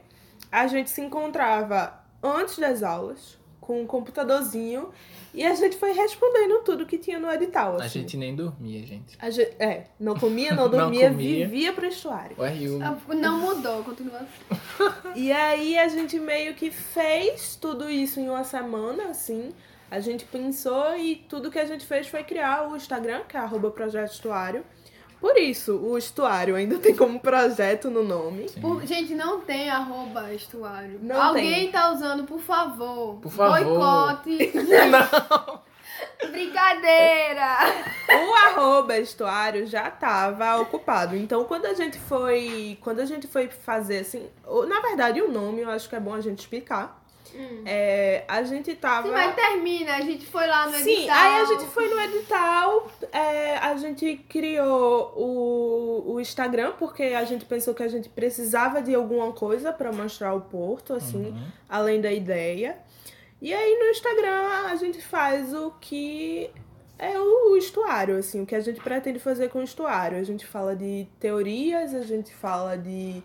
[0.49, 3.36] a gente se encontrava antes das aulas
[3.67, 4.89] com um computadorzinho
[5.33, 7.73] e a gente foi respondendo tudo que tinha no edital.
[7.73, 7.99] A assim.
[7.99, 9.17] gente nem dormia, gente.
[9.19, 11.45] A gente- é, não comia, não Não dormia, comia.
[11.45, 12.35] vivia pro estuário.
[12.39, 13.15] O RU.
[13.15, 14.93] Não mudou, continua assim.
[15.15, 19.51] E aí a gente meio que fez tudo isso em uma semana, assim.
[19.91, 23.39] A gente pensou e tudo que a gente fez foi criar o Instagram, que é
[23.39, 24.63] arroba Projeto Estuário.
[25.19, 28.49] Por isso, o estuário ainda tem como projeto no nome.
[28.61, 30.99] Por- gente, não tem arroba estuário.
[31.01, 31.71] Não Alguém tem.
[31.71, 33.15] tá usando, por favor.
[33.19, 33.63] Por favor.
[33.63, 34.37] Boicote.
[36.29, 37.57] Brincadeira.
[38.09, 41.15] O arroba estuário já estava ocupado.
[41.15, 42.77] Então, quando a gente foi.
[42.81, 44.27] Quando a gente foi fazer assim.
[44.67, 47.03] Na verdade, o nome eu acho que é bom a gente explicar.
[47.65, 49.07] É, a gente tava.
[49.07, 49.95] Sim, mas termina.
[49.95, 51.17] A gente foi lá no Sim, edital.
[51.17, 57.23] aí a gente foi no edital, é, a gente criou o, o Instagram, porque a
[57.25, 61.47] gente pensou que a gente precisava de alguma coisa pra mostrar o Porto, assim, Uhum.
[61.69, 62.77] além da ideia.
[63.41, 66.49] E aí no Instagram a gente faz o que
[66.97, 70.17] é o estuário, assim, o que a gente pretende fazer com o estuário.
[70.17, 73.21] A gente fala de teorias, a gente fala de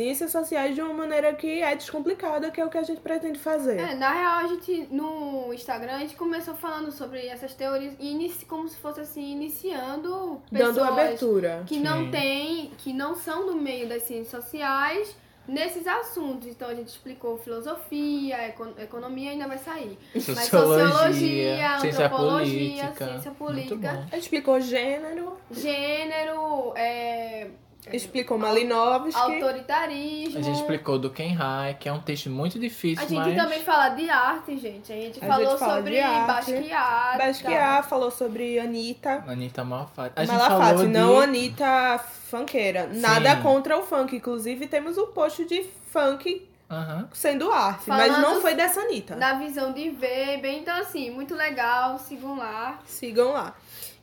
[0.00, 3.38] ciências sociais de uma maneira que é descomplicada, que é o que a gente pretende
[3.38, 3.78] fazer.
[3.78, 8.46] É, na real, a gente, no Instagram, a gente começou falando sobre essas teorias, inici-
[8.46, 11.64] como se fosse assim, iniciando pessoas Dando abertura.
[11.66, 12.10] que não Sim.
[12.10, 15.14] tem, que não são do meio das ciências sociais
[15.46, 16.46] nesses assuntos.
[16.48, 19.98] Então a gente explicou filosofia, eco- economia ainda vai sair.
[20.14, 23.04] Mas Sociologia, sociologia, ciência antropologia, política.
[23.06, 23.90] ciência política.
[24.10, 27.48] A gente explicou gênero, gênero, é,
[27.92, 29.20] explicou Malinovski.
[29.20, 30.38] autoritarismo.
[30.38, 33.36] A gente explicou do Kenhai, que é um texto muito difícil, A gente mas...
[33.36, 34.92] também fala de arte, gente.
[34.92, 36.26] A gente A falou gente fala sobre de.
[36.26, 37.18] Basquiat.
[37.18, 39.24] Basquiat falou sobre Anitta.
[39.26, 40.12] Anitta Malfatti.
[40.16, 40.92] A gente Malafatti, falou de...
[40.92, 42.88] não Anitta funkeira.
[42.92, 44.14] Nada contra o funk.
[44.16, 47.08] Inclusive, temos um post de funk Aham.
[47.12, 47.88] sendo arte.
[47.88, 49.16] mas Falando não foi dessa Anitta.
[49.16, 52.78] Da visão de ver, bem, então assim, muito legal, sigam lá.
[52.86, 53.54] Sigam lá.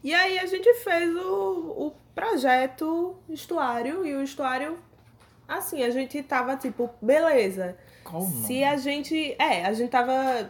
[0.03, 4.77] E aí a gente fez o, o projeto Estuário e o Estuário,
[5.47, 7.77] assim, a gente tava tipo, beleza.
[8.03, 8.45] Qual o nome?
[8.45, 9.36] Se a gente.
[9.39, 10.49] É, a gente tava.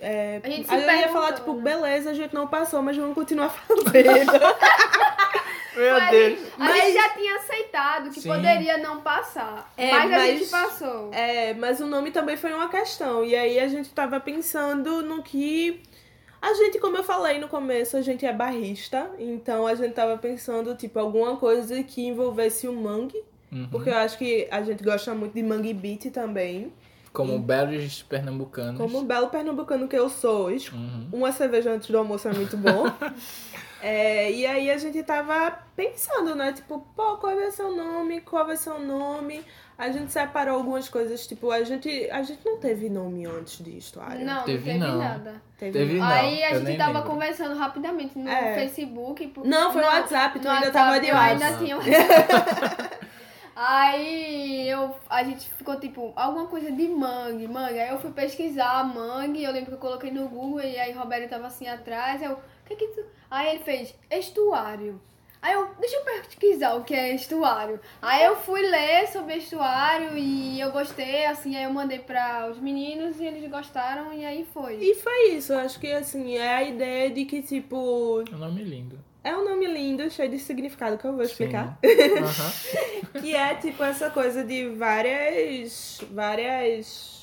[0.00, 1.62] É, A gente se aí eu ia falar, tipo, né?
[1.62, 4.32] beleza, a gente não passou, mas vamos continuar fazendo.
[5.78, 6.38] Meu Mas Deus.
[6.56, 8.28] A Mas- gente já tinha aceitado que Sim.
[8.28, 9.72] poderia não passar.
[9.76, 11.10] É, mas, a mas- gente passou.
[11.12, 13.24] É, mas o nome também foi uma questão.
[13.24, 15.80] E aí a gente tava pensando no que.
[16.40, 19.10] A gente, como eu falei no começo, a gente é barrista.
[19.18, 23.22] Então a gente tava pensando, tipo, alguma coisa que envolvesse o mangue.
[23.50, 23.66] Uhum.
[23.70, 26.72] Porque eu acho que a gente gosta muito de mangue beat também.
[27.12, 28.80] Como belos pernambucanos.
[28.80, 31.08] Como um belo pernambucano que eu sou, Uhum.
[31.12, 32.84] uma cerveja antes do almoço é muito bom.
[33.80, 36.52] É, e aí a gente tava pensando, né?
[36.52, 38.20] Tipo, pô, qual vai ser o nome?
[38.22, 39.40] Qual vai ser o nome?
[39.78, 43.78] A gente separou algumas coisas, tipo, a gente, a gente não teve nome antes de
[43.78, 44.24] história.
[44.24, 44.98] Não, Teve não teve não.
[44.98, 45.42] nada.
[45.56, 46.04] Teve não.
[46.04, 47.08] Aí a gente tava lembro.
[47.08, 48.54] conversando rapidamente no É.
[48.54, 49.28] Facebook.
[49.28, 51.64] por- Não, foi no WhatsApp, tu no ainda WhatsApp, tava de eu ainda WhatsApp.
[51.64, 52.98] tinha WhatsApp.
[53.60, 57.80] Aí eu, a gente ficou tipo, alguma coisa de mangue, mangue.
[57.80, 61.28] Aí eu fui pesquisar mangue, eu lembro que eu coloquei no Google e aí Roberto
[61.30, 62.22] tava assim atrás.
[62.22, 63.04] Eu, o que que tu.
[63.28, 65.00] Aí ele fez estuário.
[65.40, 67.78] Aí eu, deixa eu pesquisar o que é estuário.
[68.02, 72.58] Aí eu fui ler sobre estuário e eu gostei, assim, aí eu mandei para os
[72.58, 74.76] meninos e eles gostaram e aí foi.
[74.80, 78.62] E foi isso, acho que assim, é a ideia de que, tipo, É um nome
[78.64, 78.98] lindo.
[79.22, 81.78] é um nome lindo, cheio de significado que eu vou explicar.
[81.84, 82.18] Sim.
[82.18, 83.20] Aham.
[83.20, 86.00] Que é tipo essa coisa de várias.
[86.10, 87.17] várias.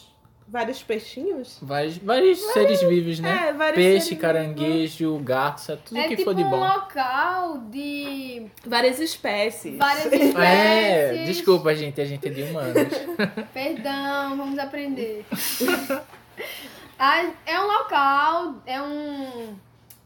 [0.48, 1.58] Vários peixinhos.
[1.62, 3.50] Vários, vários seres vivos, né?
[3.50, 6.60] É, vários Peixe, seres caranguejo, garça, tudo é que tipo for de um bom.
[6.60, 9.78] local de Várias espécies.
[9.78, 10.36] várias espécies.
[10.38, 12.94] É, desculpa, gente, a gente é de humanos.
[13.54, 15.26] Perdão, vamos aprender.
[16.98, 19.54] Ah, é um local, é um.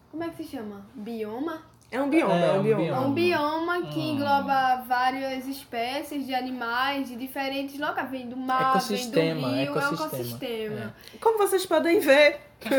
[0.10, 0.84] Como é que se chama?
[0.96, 1.62] Bioma?
[1.92, 2.82] É um bioma, É, é, um um bioma.
[2.82, 3.02] É bioma.
[3.08, 4.12] um bioma que Hum.
[4.14, 8.10] engloba várias espécies de animais de diferentes locais.
[8.12, 10.16] Vem do mar, Ecossistema, vem do rio, é um ecossistema.
[10.16, 10.96] ecossistema.
[11.20, 12.40] Como vocês podem ver.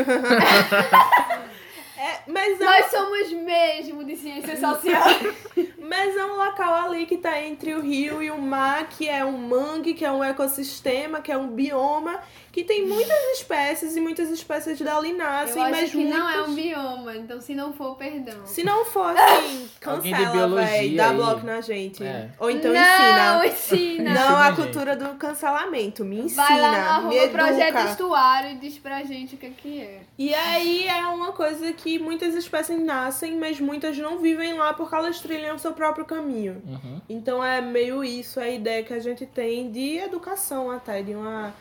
[1.97, 5.35] é, mas, é, Nós somos mesmo de ciências sociais.
[5.91, 9.25] mas é um local ali que tá entre o rio e o mar, que é
[9.25, 12.17] um mangue, que é um ecossistema, que é um bioma,
[12.49, 16.43] que tem muitas espécies e muitas espécies dali Eu nascem, acho mas que não é
[16.43, 18.45] um bioma, então se não for, perdão.
[18.45, 21.15] Se não for assim, Alguém de cancela, biologia véi, dá aí.
[21.15, 22.01] bloco na gente.
[22.03, 22.29] É.
[22.39, 23.45] Ou então não, ensina.
[23.45, 24.13] ensina.
[24.13, 24.55] Não Ensina, a gente.
[24.61, 29.35] cultura do cancelamento, me ensina, Vai lá no me projeto estuário e diz pra gente
[29.35, 30.01] o que, que é.
[30.17, 34.95] E aí é uma coisa que muitas espécies nascem, mas muitas não vivem lá porque
[34.95, 36.61] elas trilham seu próprio caminho.
[36.63, 37.01] Uhum.
[37.09, 41.51] Então é meio isso a ideia que a gente tem de educação até, de uma.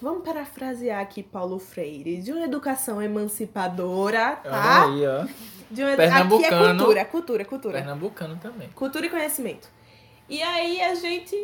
[0.00, 4.86] Vamos parafrasear aqui Paulo Freire, de uma educação emancipadora, tá?
[4.86, 5.26] Olha aí, ó.
[5.70, 5.92] De uma...
[5.92, 7.78] Aqui é cultura, cultura, cultura.
[7.78, 8.68] Pernambucano também.
[8.74, 9.68] Cultura e conhecimento.
[10.32, 11.36] E aí a gente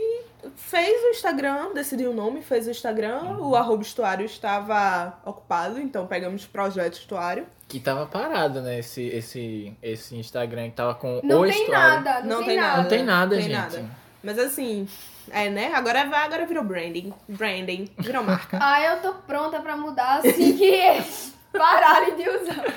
[0.57, 3.51] fez o Instagram, decidiu o nome, fez o Instagram, Uhum.
[3.51, 7.47] o arroba estuário estava ocupado, então pegamos projeto estuário.
[7.69, 8.79] Que tava parado, né?
[8.79, 12.03] Esse, esse, esse Instagram que tava com Não o tem estuário.
[12.03, 12.83] nada, não, tem, nada.
[12.83, 13.53] Não tem nada, Tem gente.
[13.53, 13.85] nada.
[14.23, 14.89] Mas assim,
[15.31, 15.71] é, né?
[15.75, 17.13] Agora vai, agora virou branding.
[17.29, 18.57] Branding, virou marca.
[18.63, 22.75] Ah, eu tô pronta pra mudar assim que eles pararem de usar.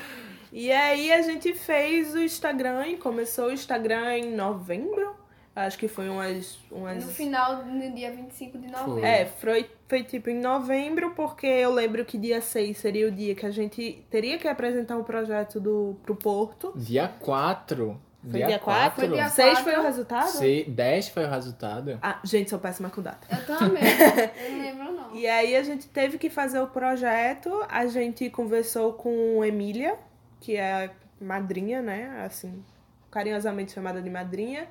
[0.51, 5.20] e aí a gente fez o Instagram e começou o Instagram em novembro.
[5.53, 6.57] Acho que foi umas.
[6.71, 7.03] umas...
[7.03, 9.05] No final, no dia 25 de novembro.
[9.05, 13.35] É, foi, foi tipo em novembro, porque eu lembro que dia 6 seria o dia
[13.35, 16.71] que a gente teria que apresentar o projeto do, pro Porto.
[16.75, 17.99] Dia 4.
[18.29, 18.99] Foi dia 4?
[18.99, 19.63] Foi dia 6 quatro.
[19.63, 20.27] foi o resultado?
[20.29, 21.99] Sei, 10 foi o resultado.
[22.01, 23.27] Ah, gente, sou péssima com data.
[23.29, 23.83] Eu também.
[23.83, 25.15] Eu não lembro, não.
[25.15, 29.97] E aí a gente teve que fazer o projeto, a gente conversou com Emília,
[30.39, 32.23] que é a madrinha, né?
[32.23, 32.63] Assim,
[33.09, 34.67] carinhosamente chamada de madrinha.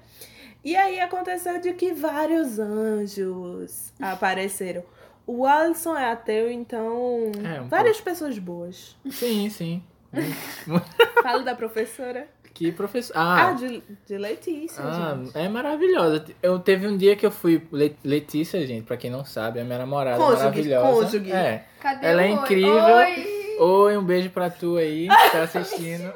[0.65, 4.83] E aí aconteceu de que vários anjos apareceram.
[5.27, 7.31] O Alisson é ateu, então.
[7.45, 8.97] É, um várias pessoas boas.
[9.11, 9.83] Sim, sim.
[11.23, 12.27] Fala da professora.
[12.53, 13.17] Que professor.
[13.17, 15.39] Ah, Ah, de, de Letícia, ah, gente.
[15.39, 16.25] é maravilhosa.
[16.43, 17.67] Eu teve um dia que eu fui.
[17.73, 20.93] Le- Letícia, gente, pra quem não sabe, é minha namorada Cônjuge, maravilhosa.
[21.05, 21.33] cônjuge.
[21.33, 21.65] É.
[21.81, 22.33] Cadê Ela o é oi?
[22.33, 22.73] incrível.
[22.75, 23.50] Oi!
[23.63, 26.11] Oi, um beijo pra tu aí, que tá assistindo.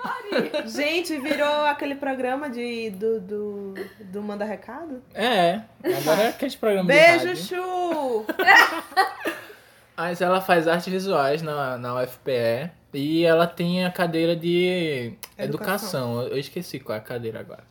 [0.65, 5.03] Gente, virou aquele programa de, do, do, do Manda Recado?
[5.13, 5.61] É,
[5.99, 7.37] agora é aquele programa Beijo.
[7.37, 8.25] Chu!
[9.95, 16.23] Mas ela faz artes visuais na, na UFPE e ela tem a cadeira de educação.
[16.23, 17.63] Eu esqueci qual é a cadeira agora.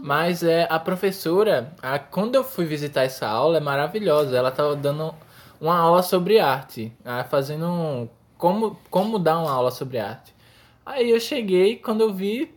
[0.00, 4.36] Mas é a professora, a- quando eu fui visitar essa aula, é maravilhosa.
[4.36, 5.14] Ela tava dando
[5.60, 6.92] uma aula sobre arte,
[7.30, 8.08] fazendo um,
[8.40, 10.34] como como dar uma aula sobre arte.
[10.84, 12.50] Aí eu cheguei, quando eu vi,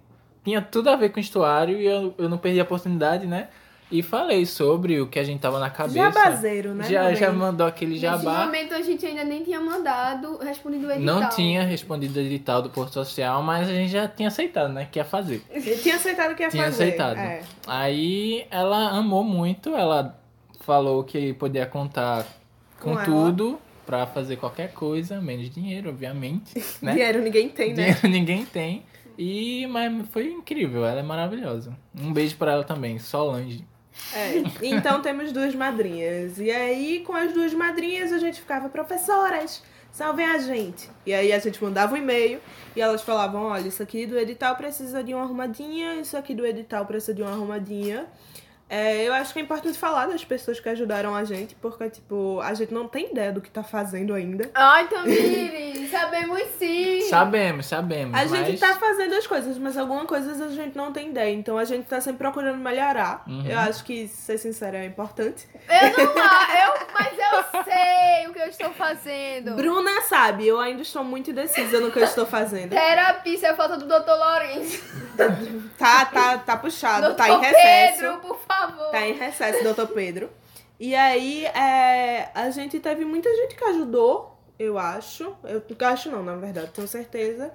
[0.43, 3.49] tinha tudo a ver com estuário e eu, eu não perdi a oportunidade, né?
[3.91, 5.99] E falei sobre o que a gente tava na cabeça.
[5.99, 6.85] Jabazeiro, né?
[6.89, 8.45] Já, já mandou aquele Nesse jabá.
[8.45, 11.19] momento a gente ainda nem tinha mandado, respondido o edital.
[11.19, 14.87] Não tinha respondido o edital do Porto Social, mas a gente já tinha aceitado, né?
[14.91, 15.43] Que ia fazer.
[15.51, 16.83] Eu tinha aceitado que ia Tinha fazer.
[16.85, 17.17] aceitado.
[17.19, 17.43] É.
[17.67, 20.17] Aí ela amou muito, ela
[20.61, 22.25] falou que podia contar
[22.79, 23.59] com, Com ela.
[23.85, 26.53] Pra fazer qualquer coisa, menos dinheiro, obviamente.
[26.81, 26.93] Né?
[26.93, 27.75] Dinheiro ninguém tem, né?
[27.75, 28.83] Dinheiro ninguém tem.
[29.17, 31.75] E, mas foi incrível, ela é maravilhosa.
[31.97, 33.65] Um beijo pra ela também, Solange.
[34.13, 34.43] É.
[34.61, 36.39] Então temos duas madrinhas.
[36.39, 40.89] E aí, com as duas madrinhas, a gente ficava, professoras, salvem a gente.
[41.05, 42.39] E aí a gente mandava um e-mail
[42.75, 46.45] e elas falavam, olha, isso aqui do edital precisa de uma arrumadinha, isso aqui do
[46.45, 48.07] edital precisa de uma arrumadinha.
[48.73, 52.41] É, eu acho que é importante falar das pessoas que ajudaram a gente, porque, tipo,
[52.41, 54.49] a gente não tem ideia do que tá fazendo ainda.
[54.51, 57.01] Ai, Tamires, sabemos sim.
[57.01, 58.19] Sabemos, sabemos.
[58.19, 58.59] A gente mas...
[58.59, 61.31] tá fazendo as coisas, mas algumas coisas a gente não tem ideia.
[61.31, 63.23] Então a gente tá sempre procurando melhorar.
[63.27, 63.45] Uhum.
[63.45, 65.47] Eu acho que ser sincero é importante.
[65.69, 66.72] Eu não eu,
[67.33, 69.55] eu sei o que eu estou fazendo.
[69.55, 72.69] Bruna sabe, eu ainda estou muito indecisa no que eu estou fazendo.
[72.69, 74.09] Terapia, isso é falta do Dr.
[74.09, 74.83] Lourenço.
[75.77, 77.15] Tá, tá, tá puxado, Dr.
[77.15, 77.99] tá em recesso.
[77.99, 78.91] Pedro, por favor.
[78.91, 80.29] Tá em recesso, doutor Pedro.
[80.79, 85.35] E aí, é, a gente teve muita gente que ajudou, eu acho.
[85.43, 87.51] Eu acho não, na verdade, tenho certeza.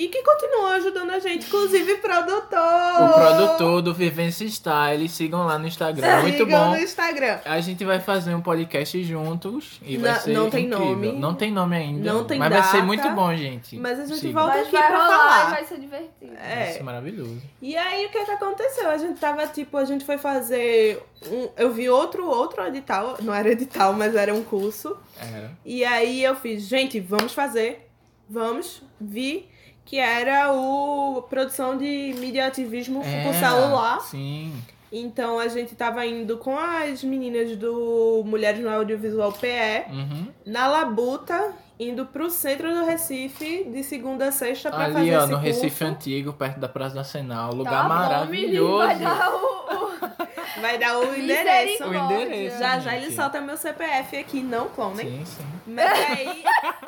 [0.00, 3.02] E que continua ajudando a gente, inclusive produtor.
[3.02, 6.70] O produtor do Vivência Style, sigam lá no Instagram, muito Sigam bom.
[6.70, 7.40] no Instagram.
[7.44, 10.86] A gente vai fazer um podcast juntos e vai Não- ser não tem incrível.
[10.86, 11.12] nome.
[11.12, 12.12] Não tem nome ainda.
[12.12, 12.84] Não tem mas vai ser data.
[12.84, 13.76] muito bom, gente.
[13.76, 14.40] Mas a gente Sigam.
[14.42, 15.46] volta Mas aqui vai pra rolar falar.
[15.48, 16.32] e vai ser divertido.
[16.32, 16.72] Vai É.
[16.74, 17.42] ser maravilhoso.
[17.60, 18.88] E aí o que que aconteceu?
[18.90, 23.34] A gente tava tipo, a gente foi fazer um, eu vi outro outro edital, não
[23.34, 24.96] era edital, mas era um curso.
[25.20, 25.50] Era.
[25.64, 27.90] E aí eu fiz, gente, vamos fazer.
[28.30, 28.80] Vamos.
[29.00, 29.48] Vi
[29.88, 34.00] que era o produção de mídia ativismo por Era, celular.
[34.02, 34.52] Sim.
[34.92, 40.26] Então a gente tava indo com as meninas do Mulheres no Audiovisual PE Uhum.
[40.44, 45.20] na Labuta, indo pro centro do Recife de segunda a sexta pra fazer Ali, ó,
[45.20, 45.84] esse no Recife curso.
[45.84, 47.54] Antigo, perto da Praça Nacional.
[47.54, 48.86] Lugar Tá bom, menino, maravilhoso.
[48.86, 49.36] vai dar o...
[49.36, 49.88] o...
[50.60, 51.84] Vai dar o endereço.
[51.84, 52.58] O endereço.
[52.58, 55.18] Já já ele solta meu CPF aqui, não clonem.
[55.18, 55.46] Sim, sim.
[55.66, 56.44] Mas aí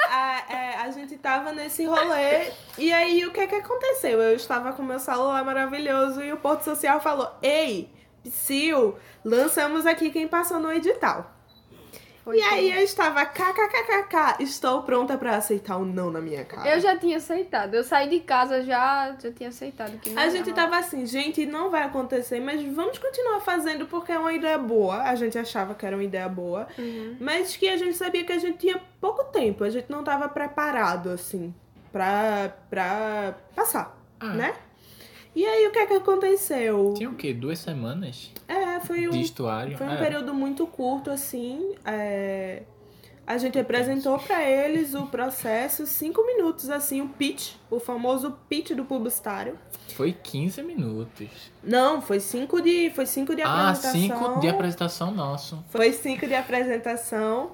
[0.08, 4.20] a, é, a gente tava nesse rolê e aí o que que aconteceu?
[4.20, 7.88] Eu estava com meu celular maravilhoso e o Porto Social falou: Ei,
[8.24, 11.30] Psyu, lançamos aqui quem passou no edital.
[12.24, 16.68] Foi e aí eu estava kkkk, estou pronta pra aceitar o não na minha cara.
[16.68, 17.74] Eu já tinha aceitado.
[17.74, 19.98] Eu saí de casa já, já tinha aceitado.
[19.98, 20.64] Que não A gente rolar.
[20.64, 25.02] tava assim, gente, não vai acontecer, mas vamos continuar fazendo porque é uma ideia boa.
[25.02, 26.68] A gente achava que era uma ideia boa.
[26.78, 27.16] Uhum.
[27.18, 30.28] Mas que a gente sabia que a gente tinha pouco tempo, a gente não tava
[30.28, 31.54] preparado, assim,
[31.90, 34.54] pra, pra passar, Ah, né?
[35.34, 36.94] E aí, o que é que aconteceu?
[36.96, 37.32] Tinha o quê?
[37.32, 39.76] Duas semanas É, foi um, de estuário?
[39.78, 39.96] foi um É.
[39.96, 42.62] período muito curto, assim, é,
[43.26, 48.72] a gente apresentou pra eles o processo, cinco minutos, assim, o pitch, o famoso pitch
[48.72, 49.56] do publicitário.
[49.94, 51.28] Foi 15 minutos.
[51.62, 53.92] Não, foi cinco de, foi cinco de Ah, apresentação.
[54.00, 55.64] cinco de apresentação nosso.
[55.70, 57.52] Foi cinco de apresentação.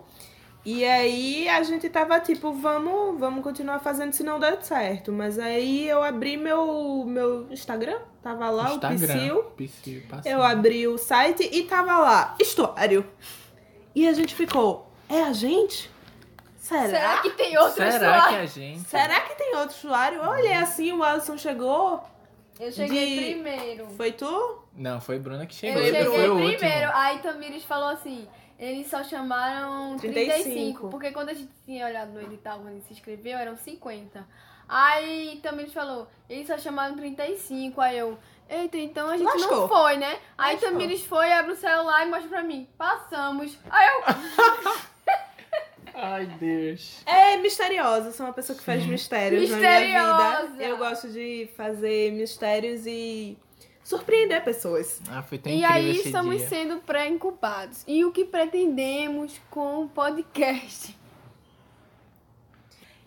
[0.68, 5.12] E aí a gente tava tipo, vamos, vamos continuar fazendo se não der certo.
[5.12, 9.44] Mas aí eu abri meu, meu Instagram, tava lá o Psyu.
[10.24, 13.07] Eu abri o site e tava lá, histório.
[13.94, 15.88] E a gente ficou, é a gente?
[16.59, 16.87] Será?
[16.88, 18.29] Será que tem outro Será usuário?
[18.29, 18.81] que a gente...
[18.88, 20.18] Será que tem outro usuário?
[20.20, 22.02] Eu olhei assim, o Alisson chegou.
[22.59, 23.87] Eu cheguei De- primeiro.
[23.96, 24.64] Foi tu?
[24.74, 25.85] Não, foi Bruna que Eu chegou.
[25.85, 26.90] cheguei foi o primeiro.
[26.92, 28.26] Aí Tamires falou assim:
[28.59, 30.88] eles só chamaram 35, 35.
[30.90, 34.27] Porque quando a gente tinha olhado no edital, quando ele se inscreveu, eram 50.
[34.69, 37.81] Aí Tamires falou: eles só chamaram 35.
[37.81, 38.19] Aí eu.
[38.49, 39.69] Eita, então a gente não Lascou.
[39.69, 40.19] foi, né?
[40.38, 40.71] Aí Lascou.
[40.73, 42.69] Tamires foi, abre o celular e mostra pra mim.
[42.79, 43.59] Passamos.
[43.69, 44.77] Aí eu.
[45.99, 47.01] Ai, Deus.
[47.07, 50.47] É misteriosa, sou uma pessoa que faz mistérios na minha Misteriosa.
[50.53, 50.64] vida.
[50.64, 53.38] Eu gosto de fazer mistérios e
[53.87, 55.01] surpreender pessoas.
[55.09, 56.49] Ah, foi tão E incrível aí esse estamos dia.
[56.49, 57.85] sendo pré-incubados.
[57.87, 60.99] E o que pretendemos com o podcast?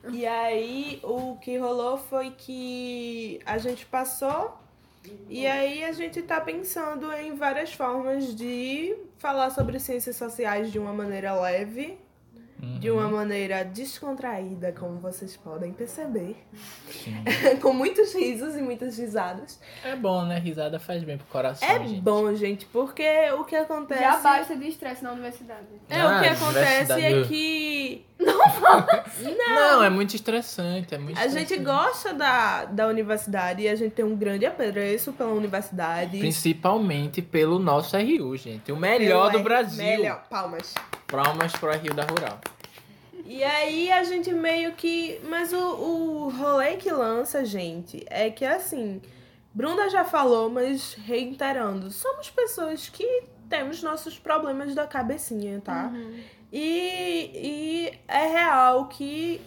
[0.09, 4.57] E aí o que rolou foi que a gente passou
[5.29, 10.79] e aí a gente tá pensando em várias formas de falar sobre ciências sociais de
[10.79, 11.97] uma maneira leve,
[12.61, 12.77] Uhum.
[12.79, 16.35] de uma maneira descontraída, como vocês podem perceber.
[16.91, 17.23] Sim.
[17.61, 19.59] Com muitos risos e muitas risadas.
[19.83, 20.37] É bom, né?
[20.39, 22.01] Risada faz bem pro coração, É gente.
[22.01, 23.07] bom, gente, porque
[23.37, 24.01] o que acontece.
[24.01, 25.67] Já basta de estresse na universidade.
[25.89, 28.05] É, Ah, o que acontece é que
[29.47, 31.63] Não, é muito estressante, é muito a gente estressante.
[31.63, 36.19] gosta da, da universidade e a gente tem um grande apreço pela universidade.
[36.19, 38.71] Principalmente pelo nosso RU, gente.
[38.71, 39.83] O melhor Pelo do Brasil.
[39.85, 40.25] Melhor.
[40.29, 40.73] Palmas.
[41.09, 42.39] Palmas pro RU da Rural.
[43.25, 45.19] E aí a gente meio que.
[45.23, 49.01] Mas o, o rolê que lança, gente, é que assim.
[49.51, 55.91] Bruna já falou, mas reiterando, somos pessoas que temos nossos problemas da cabecinha, tá?
[56.53, 59.41] E, e é real que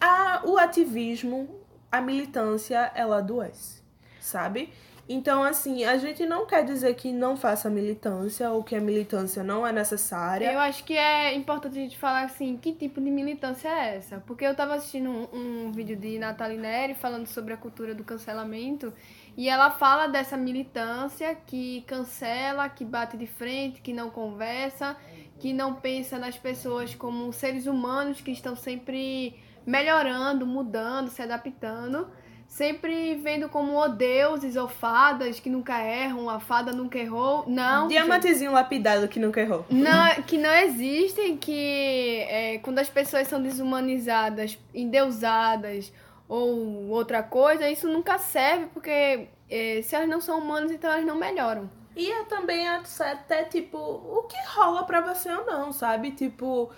[0.00, 1.48] a, o ativismo,
[1.90, 3.82] a militância, ela adoece,
[4.20, 4.72] sabe?
[5.08, 9.42] Então, assim, a gente não quer dizer que não faça militância ou que a militância
[9.42, 10.52] não é necessária.
[10.52, 14.22] Eu acho que é importante a gente falar assim, que tipo de militância é essa?
[14.26, 15.28] Porque eu tava assistindo um,
[15.66, 18.92] um vídeo de Nathalie Neri falando sobre a cultura do cancelamento
[19.34, 24.94] e ela fala dessa militância que cancela, que bate de frente, que não conversa,
[25.38, 32.10] que não pensa nas pessoas como seres humanos que estão sempre melhorando, mudando, se adaptando.
[32.48, 37.44] Sempre vendo como oh, deuses ou fadas que nunca erram, a fada nunca errou.
[37.46, 37.86] Não.
[37.86, 39.66] Diamantezinho lapidado que nunca errou.
[39.70, 45.92] Não, que não existem, que é, quando as pessoas são desumanizadas, endeusadas
[46.26, 51.04] ou outra coisa, isso nunca serve, porque é, se elas não são humanas, então elas
[51.04, 51.70] não melhoram.
[51.94, 56.12] E é também até, tipo, o que rola pra você ou não, sabe?
[56.12, 56.70] Tipo,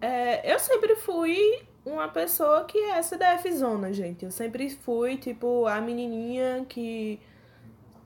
[0.00, 4.24] é, eu sempre fui uma pessoa que é SDF zona, gente.
[4.24, 7.20] Eu sempre fui, tipo, a menininha que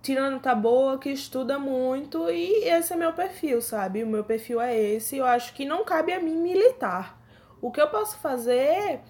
[0.03, 4.05] tira nota boa, que estuda muito, e esse é meu perfil, sabe?
[4.05, 5.17] O meu perfil é esse.
[5.17, 7.19] Eu acho que não cabe a mim militar.
[7.61, 9.01] O que eu posso fazer,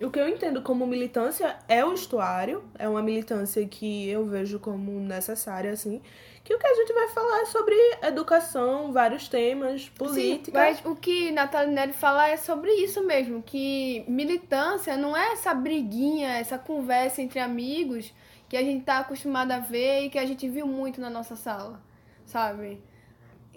[0.00, 4.58] o que eu entendo como militância é o estuário, é uma militância que eu vejo
[4.60, 6.00] como necessária, assim.
[6.50, 10.46] Que o que a gente vai falar é sobre educação, vários temas, política.
[10.46, 15.34] Sim, mas o que Natália Neri fala é sobre isso mesmo, que militância não é
[15.34, 18.12] essa briguinha, essa conversa entre amigos
[18.48, 21.36] que a gente tá acostumado a ver e que a gente viu muito na nossa
[21.36, 21.80] sala,
[22.26, 22.82] sabe?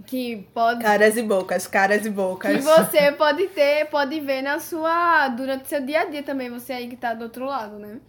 [0.05, 2.63] Que pode Caras e bocas, caras e que bocas.
[2.63, 6.87] você pode ter, pode ver na sua durante seu dia a dia também, você aí
[6.87, 7.99] que tá do outro lado, né?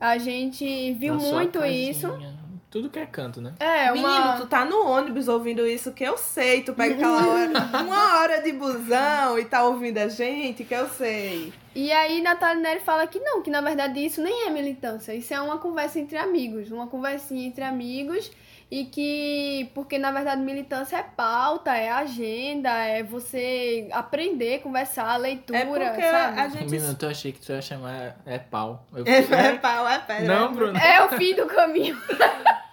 [0.00, 2.43] A gente viu Na muito casinha.
[2.74, 3.52] Tudo que é canto, né?
[3.60, 6.62] É, Menino, uma tu tá no ônibus ouvindo isso que eu sei.
[6.64, 7.52] Tu pega aquela hora,
[7.84, 11.52] uma hora de busão e tá ouvindo a gente, que eu sei.
[11.72, 15.32] E aí Natália Neri fala que não, que na verdade isso nem é militância, isso
[15.32, 18.28] é uma conversa entre amigos, uma conversinha entre amigos
[18.70, 25.58] e que, porque na verdade militância é pauta, é agenda, é você aprender, conversar, leitura,
[25.58, 26.40] É porque sabe?
[26.40, 26.70] a Um gente.
[26.70, 28.84] minuto eu achei que tu ia chamar é pau.
[28.94, 30.24] Eu- É, é pau, é pedra.
[30.26, 30.76] Não, Bruno.
[30.76, 31.96] É o fim do caminho.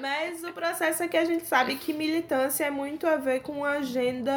[0.00, 3.64] Mas o processo é que a gente sabe que militância é muito a ver com
[3.64, 4.32] a agenda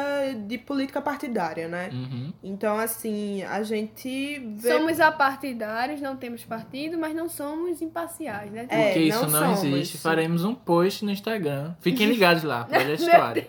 [0.46, 1.90] de política partidária, né?
[1.92, 2.32] Uhum.
[2.42, 4.72] Então, assim, a gente vê.
[4.72, 8.66] Somos apartidários, não temos partido, mas não somos imparciais, né?
[8.68, 9.76] É, Porque isso não não somos.
[9.78, 9.98] existe.
[9.98, 11.74] Faremos um post no Instagram.
[11.80, 13.46] Fiquem ligados lá, Projeto História.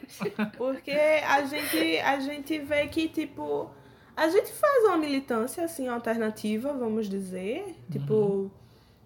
[0.58, 3.70] Porque a gente, a gente vê que, tipo,
[4.16, 7.76] a gente faz uma militância, assim, alternativa, vamos dizer.
[7.92, 8.52] Tipo,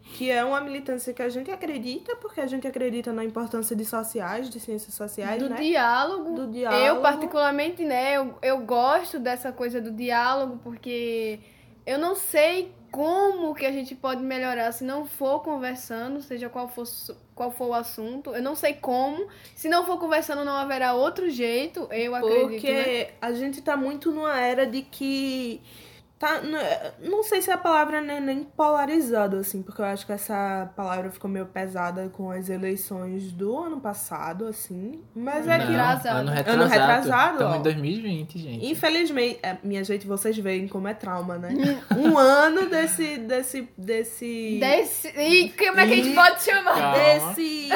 [0.04, 3.86] que é uma militância que a gente acredita, porque a gente acredita na importância de
[3.86, 5.56] sociais, de ciências sociais, do né?
[5.56, 6.34] diálogo.
[6.34, 6.84] Do diálogo.
[6.84, 11.40] Eu, particularmente, né, eu, eu gosto dessa coisa do diálogo, porque
[11.86, 16.68] eu não sei como que a gente pode melhorar se não for conversando, seja qual
[16.68, 16.86] for,
[17.34, 18.30] qual for o assunto.
[18.30, 19.28] Eu não sei como.
[19.56, 22.50] Se não for conversando, não haverá outro jeito, eu acredito.
[22.50, 23.08] Porque né?
[23.20, 25.60] a gente tá muito numa era de que.
[26.24, 26.58] Tá, n-
[27.10, 30.72] não sei se a palavra não é nem polarizado, assim, porque eu acho que essa
[30.74, 35.02] palavra ficou meio pesada com as eleições do ano passado, assim.
[35.14, 35.72] Mas é Não, que.
[35.74, 36.18] retrasado.
[36.20, 37.34] Ano Ano retrasado.
[37.34, 37.60] Estamos ó.
[37.60, 38.66] em 2020, gente.
[38.72, 41.50] Infelizmente, é, minha gente, vocês veem como é trauma, né?
[41.98, 43.18] um ano desse.
[43.18, 43.68] desse.
[43.78, 44.60] desse.
[44.62, 45.08] Desse...
[45.20, 46.74] E como é que a gente pode chamar?
[46.74, 46.98] Calma.
[47.34, 47.70] desse.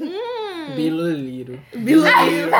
[0.00, 1.60] hum, Biluliro.
[1.76, 2.50] Biluíro.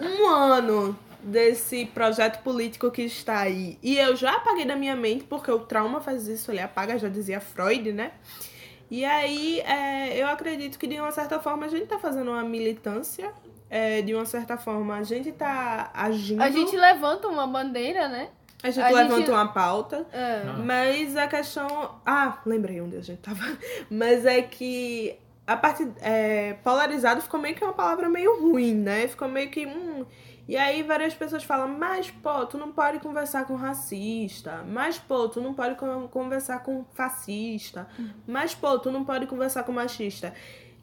[0.02, 3.78] um ano desse projeto político que está aí.
[3.82, 7.08] E eu já apaguei da minha mente, porque o trauma faz isso, ele apaga, já
[7.08, 8.12] dizia Freud, né?
[8.90, 12.44] E aí, é, eu acredito que de uma certa forma a gente tá fazendo uma
[12.44, 13.32] militância.
[13.68, 16.40] é, de uma certa forma a gente tá agindo.
[16.40, 18.28] A gente levanta uma bandeira, né?
[18.62, 20.06] a gente a levanta gente- uma pauta.
[20.12, 20.44] É.
[20.64, 21.96] Mas a questão.
[22.06, 23.42] Ah, lembrei onde a gente tava.
[23.90, 25.86] Mas é que a parte.
[26.00, 29.08] É, polarizado ficou meio que uma palavra meio ruim, né?
[29.08, 29.66] Ficou meio que.
[29.66, 30.06] Hum,
[30.48, 35.28] E aí várias pessoas falam, mas pô, tu não pode conversar com racista, mas pô,
[35.28, 37.88] tu não pode con- conversar com fascista,
[38.26, 40.32] mas pô, tu não pode conversar com machista.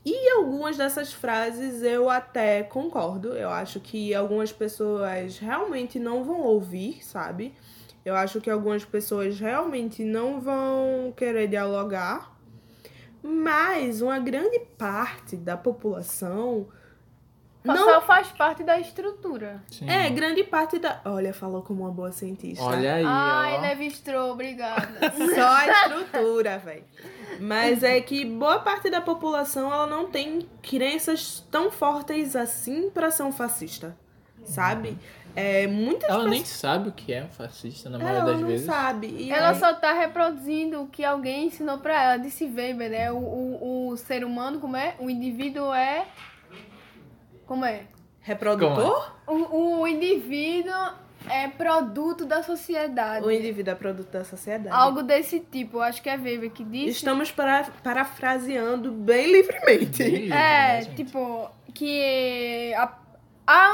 [0.06, 3.30] E algumas dessas frases eu até concordo.
[3.38, 7.54] Eu acho que algumas pessoas realmente não vão ouvir, sabe?
[8.04, 12.38] Eu acho que algumas pessoas realmente não vão querer dialogar.
[13.24, 16.68] Mas uma grande parte da população
[17.64, 19.62] não Só faz parte da estrutura.
[19.72, 19.90] Sim.
[19.90, 21.00] é, grande parte da.
[21.06, 22.64] Olha, falou como uma boa cientista.
[22.64, 23.62] Olha aí, Ai, ó.
[23.62, 24.90] Levi Strauss, obrigada.
[25.36, 26.84] Só a estrutura, velho.
[27.40, 33.10] Mas é que boa parte da população ela não tem crenças tão fortes assim pra
[33.12, 33.96] ser um fascista.
[34.46, 34.98] Sabe?
[35.36, 36.60] É, muitas Ela nem pessoas.
[36.60, 38.66] sabe o que é um fascista na maioria Ela das não vezes.
[38.68, 39.08] sabe.
[39.08, 42.18] E Ela aí- só tá reproduzindo o que alguém ensinou pra ela.
[42.18, 43.12] Disse Weber, né?
[43.12, 44.94] O, o, o ser humano, como é?
[45.00, 46.06] O indivíduo é.
[47.46, 47.82] Como é?
[48.22, 49.12] Reprodutor?
[49.28, 50.74] O, o indivíduo
[51.30, 53.26] é produto da sociedade.
[53.26, 54.76] O indivíduo é produto da sociedade.
[54.76, 56.90] Algo desse tipo, eu acho que é Weber que disse.
[56.90, 60.04] Estamos para, parafraseando bem livremente.
[60.04, 62.98] Bem livre, É, né, tipo, que a-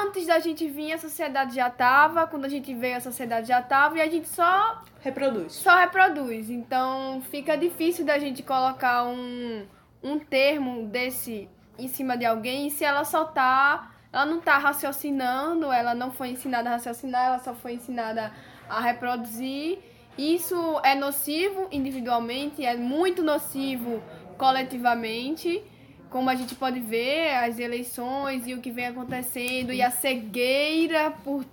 [0.04, 3.62] antes da gente vir a sociedade já tava, quando a gente veio a sociedade já
[3.62, 5.54] tava, e a gente só, Reproduz.
[5.54, 6.50] só reproduz.
[6.50, 9.66] Então fica difícil da gente colocar um,
[10.04, 11.48] um termo desse
[11.80, 13.92] em cima de alguém se ela só tá.
[14.12, 18.32] Ela não tá raciocinando, ela não foi ensinada a raciocinar, ela só foi ensinada
[18.68, 19.80] a reproduzir.
[20.18, 24.02] Isso é nocivo individualmente, é muito nocivo
[24.38, 25.64] coletivamente.
[26.10, 31.12] Como a gente pode ver, as eleições e o que vem acontecendo, e a cegueira
[31.24, 31.46] por.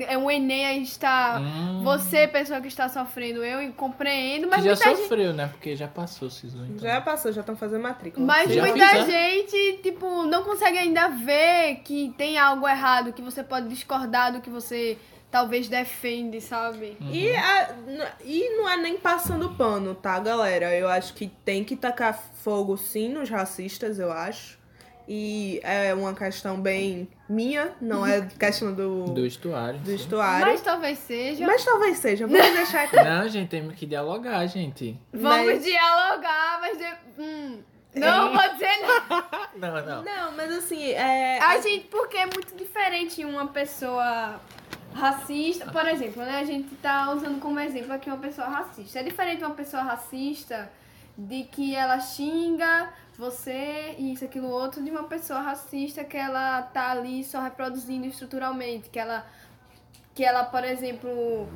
[0.00, 1.38] É, O Enem aí está.
[1.40, 5.02] Hum, Você, pessoa que está sofrendo, eu compreendo, mas que já muita gente.
[5.02, 5.48] sofreu, né?
[5.48, 6.58] Porque já passou, Sisu.
[6.64, 6.78] Então.
[6.78, 8.24] Já passou, já estão fazendo matrícula.
[8.26, 9.10] Mas Já muita fiz, né?
[9.10, 14.40] gente, tipo, não consegue ainda ver que tem algo errado, que você pode discordar do
[14.40, 14.96] que você
[15.30, 16.96] talvez defende, sabe?
[17.12, 17.74] E, a-
[18.24, 20.74] e não é nem passando pano, tá, galera?
[20.74, 24.56] Eu acho que tem que tacar fogo sim nos racistas, eu acho.
[25.10, 29.78] E é uma questão bem minha, não é questão do, Do estuário.
[29.80, 29.94] do sim.
[29.94, 30.44] estuário.
[30.46, 31.46] Mas Mas, talvez seja.
[31.64, 32.96] talvez seja, vamos deixar aqui.
[32.96, 35.00] Não, gente, temos que dialogar, gente.
[35.12, 36.76] Vamos mas- dialogar, mas.
[36.76, 36.84] De...
[37.18, 37.62] Hum,
[37.94, 38.68] não vou dizer
[39.08, 39.50] nada.
[39.56, 40.02] Não, não.
[40.04, 41.38] Não, mas assim, é.
[41.40, 44.38] A gente, porque é muito diferente uma pessoa
[44.94, 46.38] racista, por exemplo, né?
[46.40, 48.98] A gente tá usando como exemplo aqui uma pessoa racista.
[48.98, 50.70] É diferente uma pessoa racista
[51.16, 56.62] de que ela xinga você e isso, aquilo, outro, de uma pessoa racista que ela
[56.62, 59.26] tá ali só reproduzindo estruturalmente, que ela
[60.14, 61.48] que ela, por exemplo,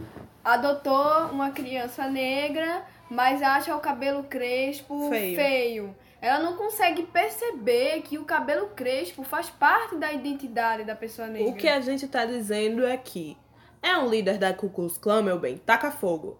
[0.44, 5.36] adotou uma criança negra, mas acha o cabelo crespo Feio.
[5.36, 5.96] feio.
[6.20, 11.50] Ela não consegue perceber que o cabelo crespo faz parte da identidade da pessoa negra.
[11.50, 13.36] O que a gente tá dizendo é que
[13.82, 16.38] é um líder da Ku Klux Klan, meu bem, taca fogo.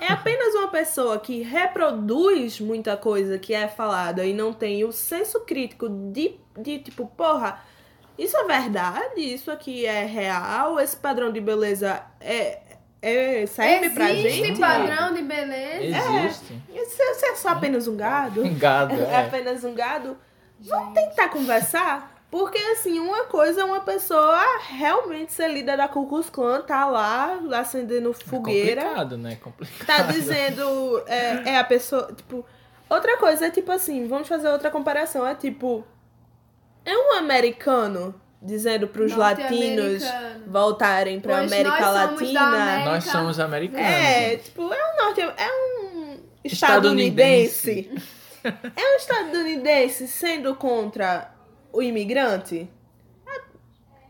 [0.00, 4.92] É apenas uma pessoa que reproduz muita coisa que é falada e não tem o
[4.92, 7.58] senso crítico de, de tipo, porra,
[8.16, 9.20] isso é verdade?
[9.20, 10.78] Isso aqui é real?
[10.78, 12.60] Esse padrão de beleza é,
[13.02, 14.60] é serve pra Existe gente?
[14.60, 15.98] padrão de beleza.
[15.98, 16.62] Existe.
[16.72, 18.42] Isso, isso é só apenas um gado?
[18.46, 19.16] Um gado, É é.
[19.26, 20.16] apenas um gado?
[20.60, 22.13] Vamos tentar conversar?
[22.34, 26.84] Porque, assim, uma coisa é uma pessoa realmente ser líder da Ku Klux Klan, tá
[26.84, 29.38] lá acendendo fogueira, complicado, né?
[29.40, 29.86] Complicado.
[29.86, 31.00] tá dizendo.
[31.06, 32.12] É, é a pessoa.
[32.12, 32.44] Tipo.
[32.90, 35.24] Outra coisa é tipo assim, vamos fazer outra comparação.
[35.24, 35.84] É tipo.
[36.84, 40.44] É um americano dizendo pros latinos Norte-americano.
[40.48, 42.40] voltarem pra Pois América Latina.
[42.40, 42.90] América.
[42.90, 43.86] Nós somos americanos.
[43.86, 44.42] É, gente.
[44.46, 47.88] tipo, é um norte, é um Estadunidense.
[48.42, 48.74] estadunidense.
[48.76, 51.32] é um estadunidense sendo contra
[51.74, 52.68] o imigrante.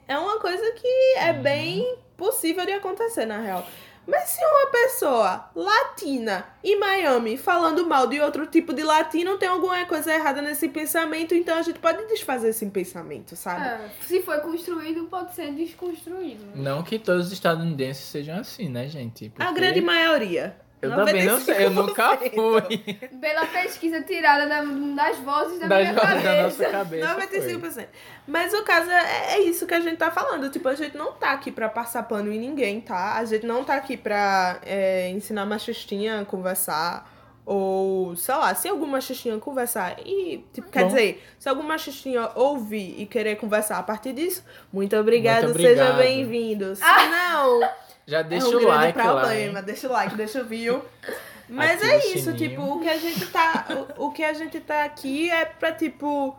[0.07, 3.67] É uma coisa que é bem possível de acontecer, na real.
[4.07, 9.49] Mas se uma pessoa latina em Miami falando mal de outro tipo de latino, tem
[9.49, 13.65] alguma coisa errada nesse pensamento, então a gente pode desfazer esse pensamento, sabe?
[13.65, 16.45] É, se foi construído, pode ser desconstruído.
[16.55, 19.33] Não que todos os estadunidenses sejam assim, né, gente?
[19.39, 20.55] A Porque grande maioria.
[20.85, 22.35] Eu também não sei, eu nunca 95%.
[22.35, 22.95] fui.
[23.21, 26.71] Pela pesquisa tirada da- das vozes da Das minha vozes da nossa cabeça.
[26.71, 27.07] cabeça.
[27.15, 27.27] foi.
[27.27, 27.89] 95%.
[28.27, 30.49] Mas o caso é, é isso que a gente tá falando.
[30.51, 33.15] Tipo, a gente não tá aqui pra passar pano em ninguém, tá?
[33.17, 37.13] A gente não tá aqui pra é, ensinar machistinha a conversar.
[37.47, 40.87] Ou, sei lá, se alguma machistinha conversar e, tipo, quer Bom.
[40.89, 45.91] dizer, se alguma machistinha ouvir e querer conversar a partir disso, muito obrigado, Muito seja
[45.91, 45.99] obrigado.
[45.99, 46.75] bem-vindo.
[46.75, 47.05] Se Ah!
[47.35, 47.61] não,
[48.07, 49.05] Já deixa é um o like lá.
[49.05, 49.59] problema.
[49.59, 49.65] hein?
[49.65, 50.83] Deixa o like, deixa o view.
[51.49, 53.67] Mas Ativa é isso, tipo, o que a gente tá.
[53.99, 56.35] o, o que a gente tá aqui é pra, tipo,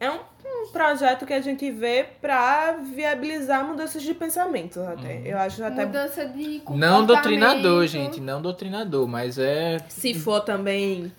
[0.00, 5.20] é um, um projeto que a gente vê pra viabilizar mudanças de pensamentos até.
[5.24, 7.88] Eu acho até Mudança de Não doutrinador, comportamento.
[7.88, 8.20] gente.
[8.22, 9.78] Não doutrinador, mas é.
[9.88, 11.12] se for também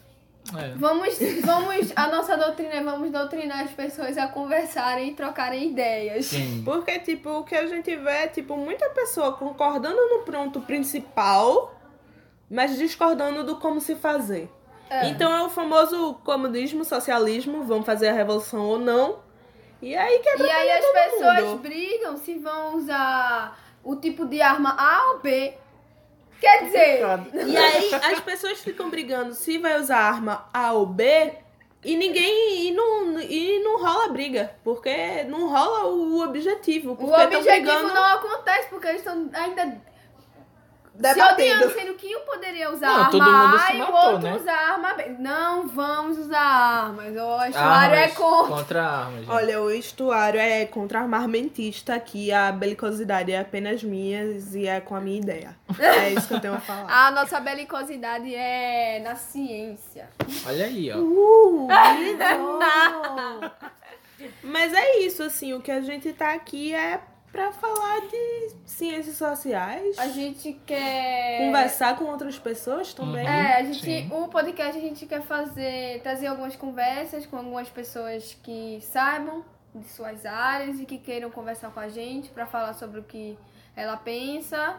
[0.58, 0.74] é.
[0.76, 6.26] Vamos, vamos, a nossa doutrina é vamos doutrinar as pessoas a conversarem e trocarem ideias.
[6.28, 6.62] Sim.
[6.64, 11.76] Porque, tipo, o que a gente vê é, tipo, muita pessoa concordando no ponto principal,
[12.50, 14.50] mas discordando do como se fazer.
[14.90, 15.08] É.
[15.10, 19.20] Então é o famoso comodismo, socialismo, vamos fazer a revolução ou não.
[19.82, 21.62] E aí quebra E aí as pessoas mundo.
[21.62, 25.54] brigam se vão usar o tipo de arma A ou B.
[26.40, 27.02] Quer dizer,
[27.48, 31.34] E aí as pessoas ficam brigando se vai usar arma A ou B
[31.84, 32.68] e ninguém.
[32.68, 34.52] E não, e não rola briga.
[34.64, 36.92] Porque não rola o objetivo.
[36.92, 39.82] o objetivo brigando, não acontece porque eles estão ainda
[41.08, 41.56] se debatendo.
[41.56, 44.12] odiando, sendo que um poderia usar Não, arma todo mundo A se e o matou,
[44.12, 44.36] outro né?
[44.36, 45.16] usar arma B.
[45.20, 47.16] Não vamos usar armas.
[47.16, 48.56] O estuário é Armas contra.
[48.56, 49.32] Contra armas, gente.
[49.32, 54.24] Olha, o estuário é contra-armamentista aqui, a belicosidade é apenas minha
[54.54, 55.56] e é com a minha ideia.
[55.80, 57.08] É isso que eu tenho a falar.
[57.08, 60.10] A nossa belicosidade é na ciência.
[60.46, 60.98] Olha aí, ó.
[60.98, 61.68] Uh.
[64.44, 67.00] Mas é isso, assim, o que a gente tá aqui é
[67.32, 71.46] pra falar de ciências sociais, A gente quer.
[71.46, 73.26] conversar com outras pessoas também.
[73.26, 73.32] Uhum.
[73.32, 74.10] É, a gente, Sim.
[74.12, 79.88] o podcast a gente quer fazer, trazer algumas conversas com algumas pessoas que saibam de
[79.88, 83.38] suas áreas e que queiram conversar com a gente para falar sobre o que
[83.76, 84.78] ela pensa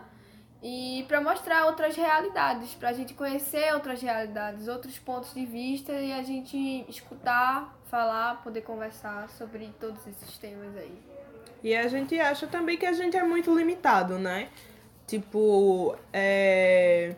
[0.62, 5.92] e para mostrar outras realidades, para a gente conhecer outras realidades, outros pontos de vista
[5.92, 11.09] e a gente escutar, falar, poder conversar sobre todos esses temas aí.
[11.62, 14.48] E a gente acha também que a gente é muito limitado, né?
[15.06, 17.14] Tipo, é...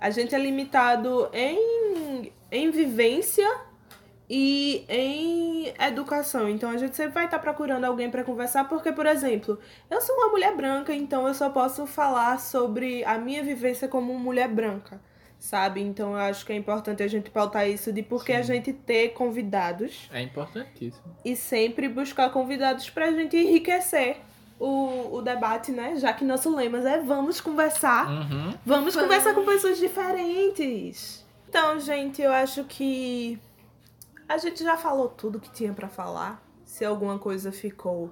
[0.00, 3.48] a gente é limitado em, em vivência
[4.28, 6.48] e em educação.
[6.48, 9.58] Então a gente sempre vai estar procurando alguém para conversar, porque, por exemplo,
[9.90, 14.18] eu sou uma mulher branca, então eu só posso falar sobre a minha vivência como
[14.18, 15.00] mulher branca.
[15.38, 15.80] Sabe?
[15.82, 18.72] Então eu acho que é importante a gente pautar isso de por que a gente
[18.72, 21.02] ter convidados É importantíssimo.
[21.24, 24.16] e sempre buscar convidados pra gente enriquecer
[24.58, 25.96] o, o debate, né?
[25.96, 28.08] Já que nosso lema é vamos conversar.
[28.08, 28.54] Uhum.
[28.64, 28.96] Vamos Vamos.
[28.96, 31.24] conversar com pessoas diferentes.
[31.48, 33.38] Então, gente, eu acho que
[34.28, 36.42] a gente já falou tudo que tinha pra falar.
[36.64, 38.10] Se alguma coisa ficou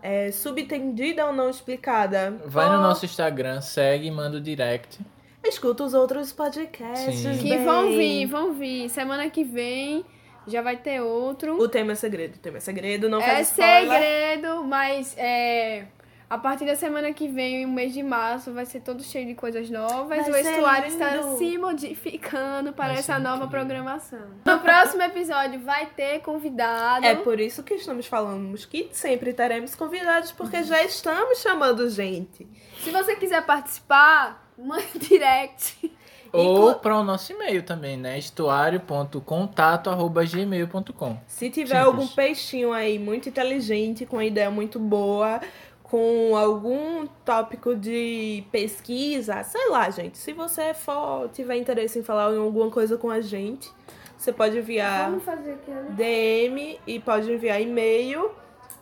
[0.00, 5.00] é, subentendida ou não explicada, Vai no nosso Instagram, segue, manda o direct.
[5.48, 7.14] Escuta os outros podcasts.
[7.20, 7.38] Sim.
[7.38, 7.64] Que bem.
[7.64, 8.88] vão vir, vão vir.
[8.88, 10.04] Semana que vem
[10.46, 11.58] já vai ter outro.
[11.58, 13.90] O tema é segredo, o tema é segredo, não É faz spoiler.
[13.98, 15.86] segredo, mas é,
[16.28, 19.34] a partir da semana que vem, o mês de março, vai ser todo cheio de
[19.34, 20.26] coisas novas.
[20.26, 21.02] Vai o estuário lindo.
[21.02, 23.48] está se modificando para Vai essa nova incrível.
[23.48, 24.18] programação.
[24.44, 27.06] No próximo episódio vai ter convidado.
[27.06, 32.46] É por isso que estamos falando que sempre teremos convidados, porque já estamos chamando gente.
[32.82, 35.92] Se você quiser participar, mande direct.
[36.32, 38.18] Ou para o nosso e-mail também, né?
[38.18, 41.86] estuário.contato.gmail.com Se tiver Simples.
[41.86, 45.40] algum peixinho aí muito inteligente, com uma ideia muito boa,
[45.84, 50.18] com algum tópico de pesquisa, sei lá, gente.
[50.18, 53.70] Se você for tiver interesse em falar em alguma coisa com a gente,
[54.18, 55.86] você pode enviar Vamos fazer aqui, né?
[55.90, 58.32] DM e pode enviar e-mail.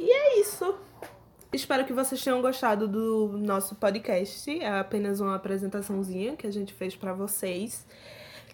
[0.00, 0.74] E é isso.
[1.52, 4.50] Espero que vocês tenham gostado do nosso podcast.
[4.58, 7.86] É apenas uma apresentaçãozinha que a gente fez pra vocês.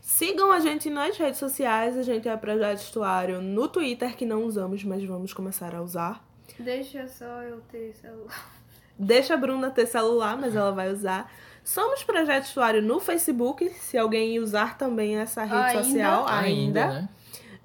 [0.02, 1.96] Sigam a gente nas redes sociais.
[1.96, 6.26] A gente é Projeto Estuário no Twitter, que não usamos, mas vamos começar a usar.
[6.58, 8.50] Deixa só eu ter celular.
[8.98, 11.30] Deixa a Bruna ter celular, mas ela vai usar.
[11.62, 15.84] Somos Projeto Estuário no Facebook, se alguém usar também essa rede Ainda?
[15.84, 16.86] social ainda.
[16.88, 17.08] né?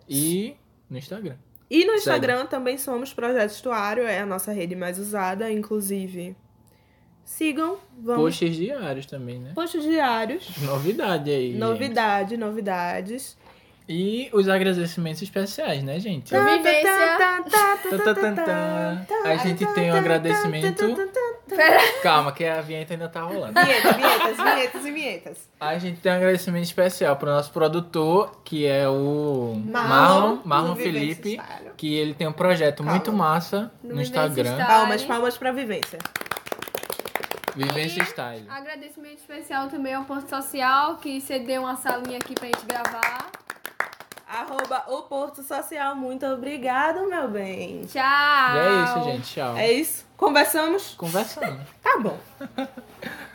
[0.07, 0.55] E
[0.87, 1.37] no Instagram.
[1.69, 6.35] E no Instagram também somos Projeto Estuário, é a nossa rede mais usada, inclusive.
[7.25, 8.23] Sigam, vamos.
[8.23, 9.53] Posts diários também, né?
[9.55, 10.57] Posts diários.
[10.61, 11.51] Novidade aí.
[11.51, 11.57] gente.
[11.57, 13.37] Novidade, novidades.
[13.87, 16.33] E os agradecimentos especiais, né, gente?
[19.25, 20.85] A gente tem um agradecimento.
[22.01, 23.53] Calma, que a vinheta ainda tá rolando.
[23.59, 25.49] Vinhetas, vinhetas, vinhetas e vinhetas.
[25.59, 31.39] A gente tem um agradecimento especial pro nosso produtor, que é o Marlon, Marlon, Felipe,
[31.75, 32.91] que ele tem um projeto Calma.
[32.91, 34.67] muito massa No no, Instagram, Style.
[34.67, 35.99] Palmas, palmas pra vivência.
[37.55, 38.45] Vivência Style.
[38.49, 43.42] Agradecimento especial também ao Porto Social, que cedeu uma salinha aqui pra gente gravar.
[44.33, 45.95] Arroba o Porto Social.
[45.95, 47.85] Muito obrigado, meu bem.
[47.85, 48.55] Tchau!
[48.55, 49.33] E é isso, gente.
[49.35, 49.55] Tchau.
[49.55, 50.05] É isso?
[50.17, 50.95] Conversamos?
[50.95, 51.59] Conversando.
[51.83, 52.17] Tá bom.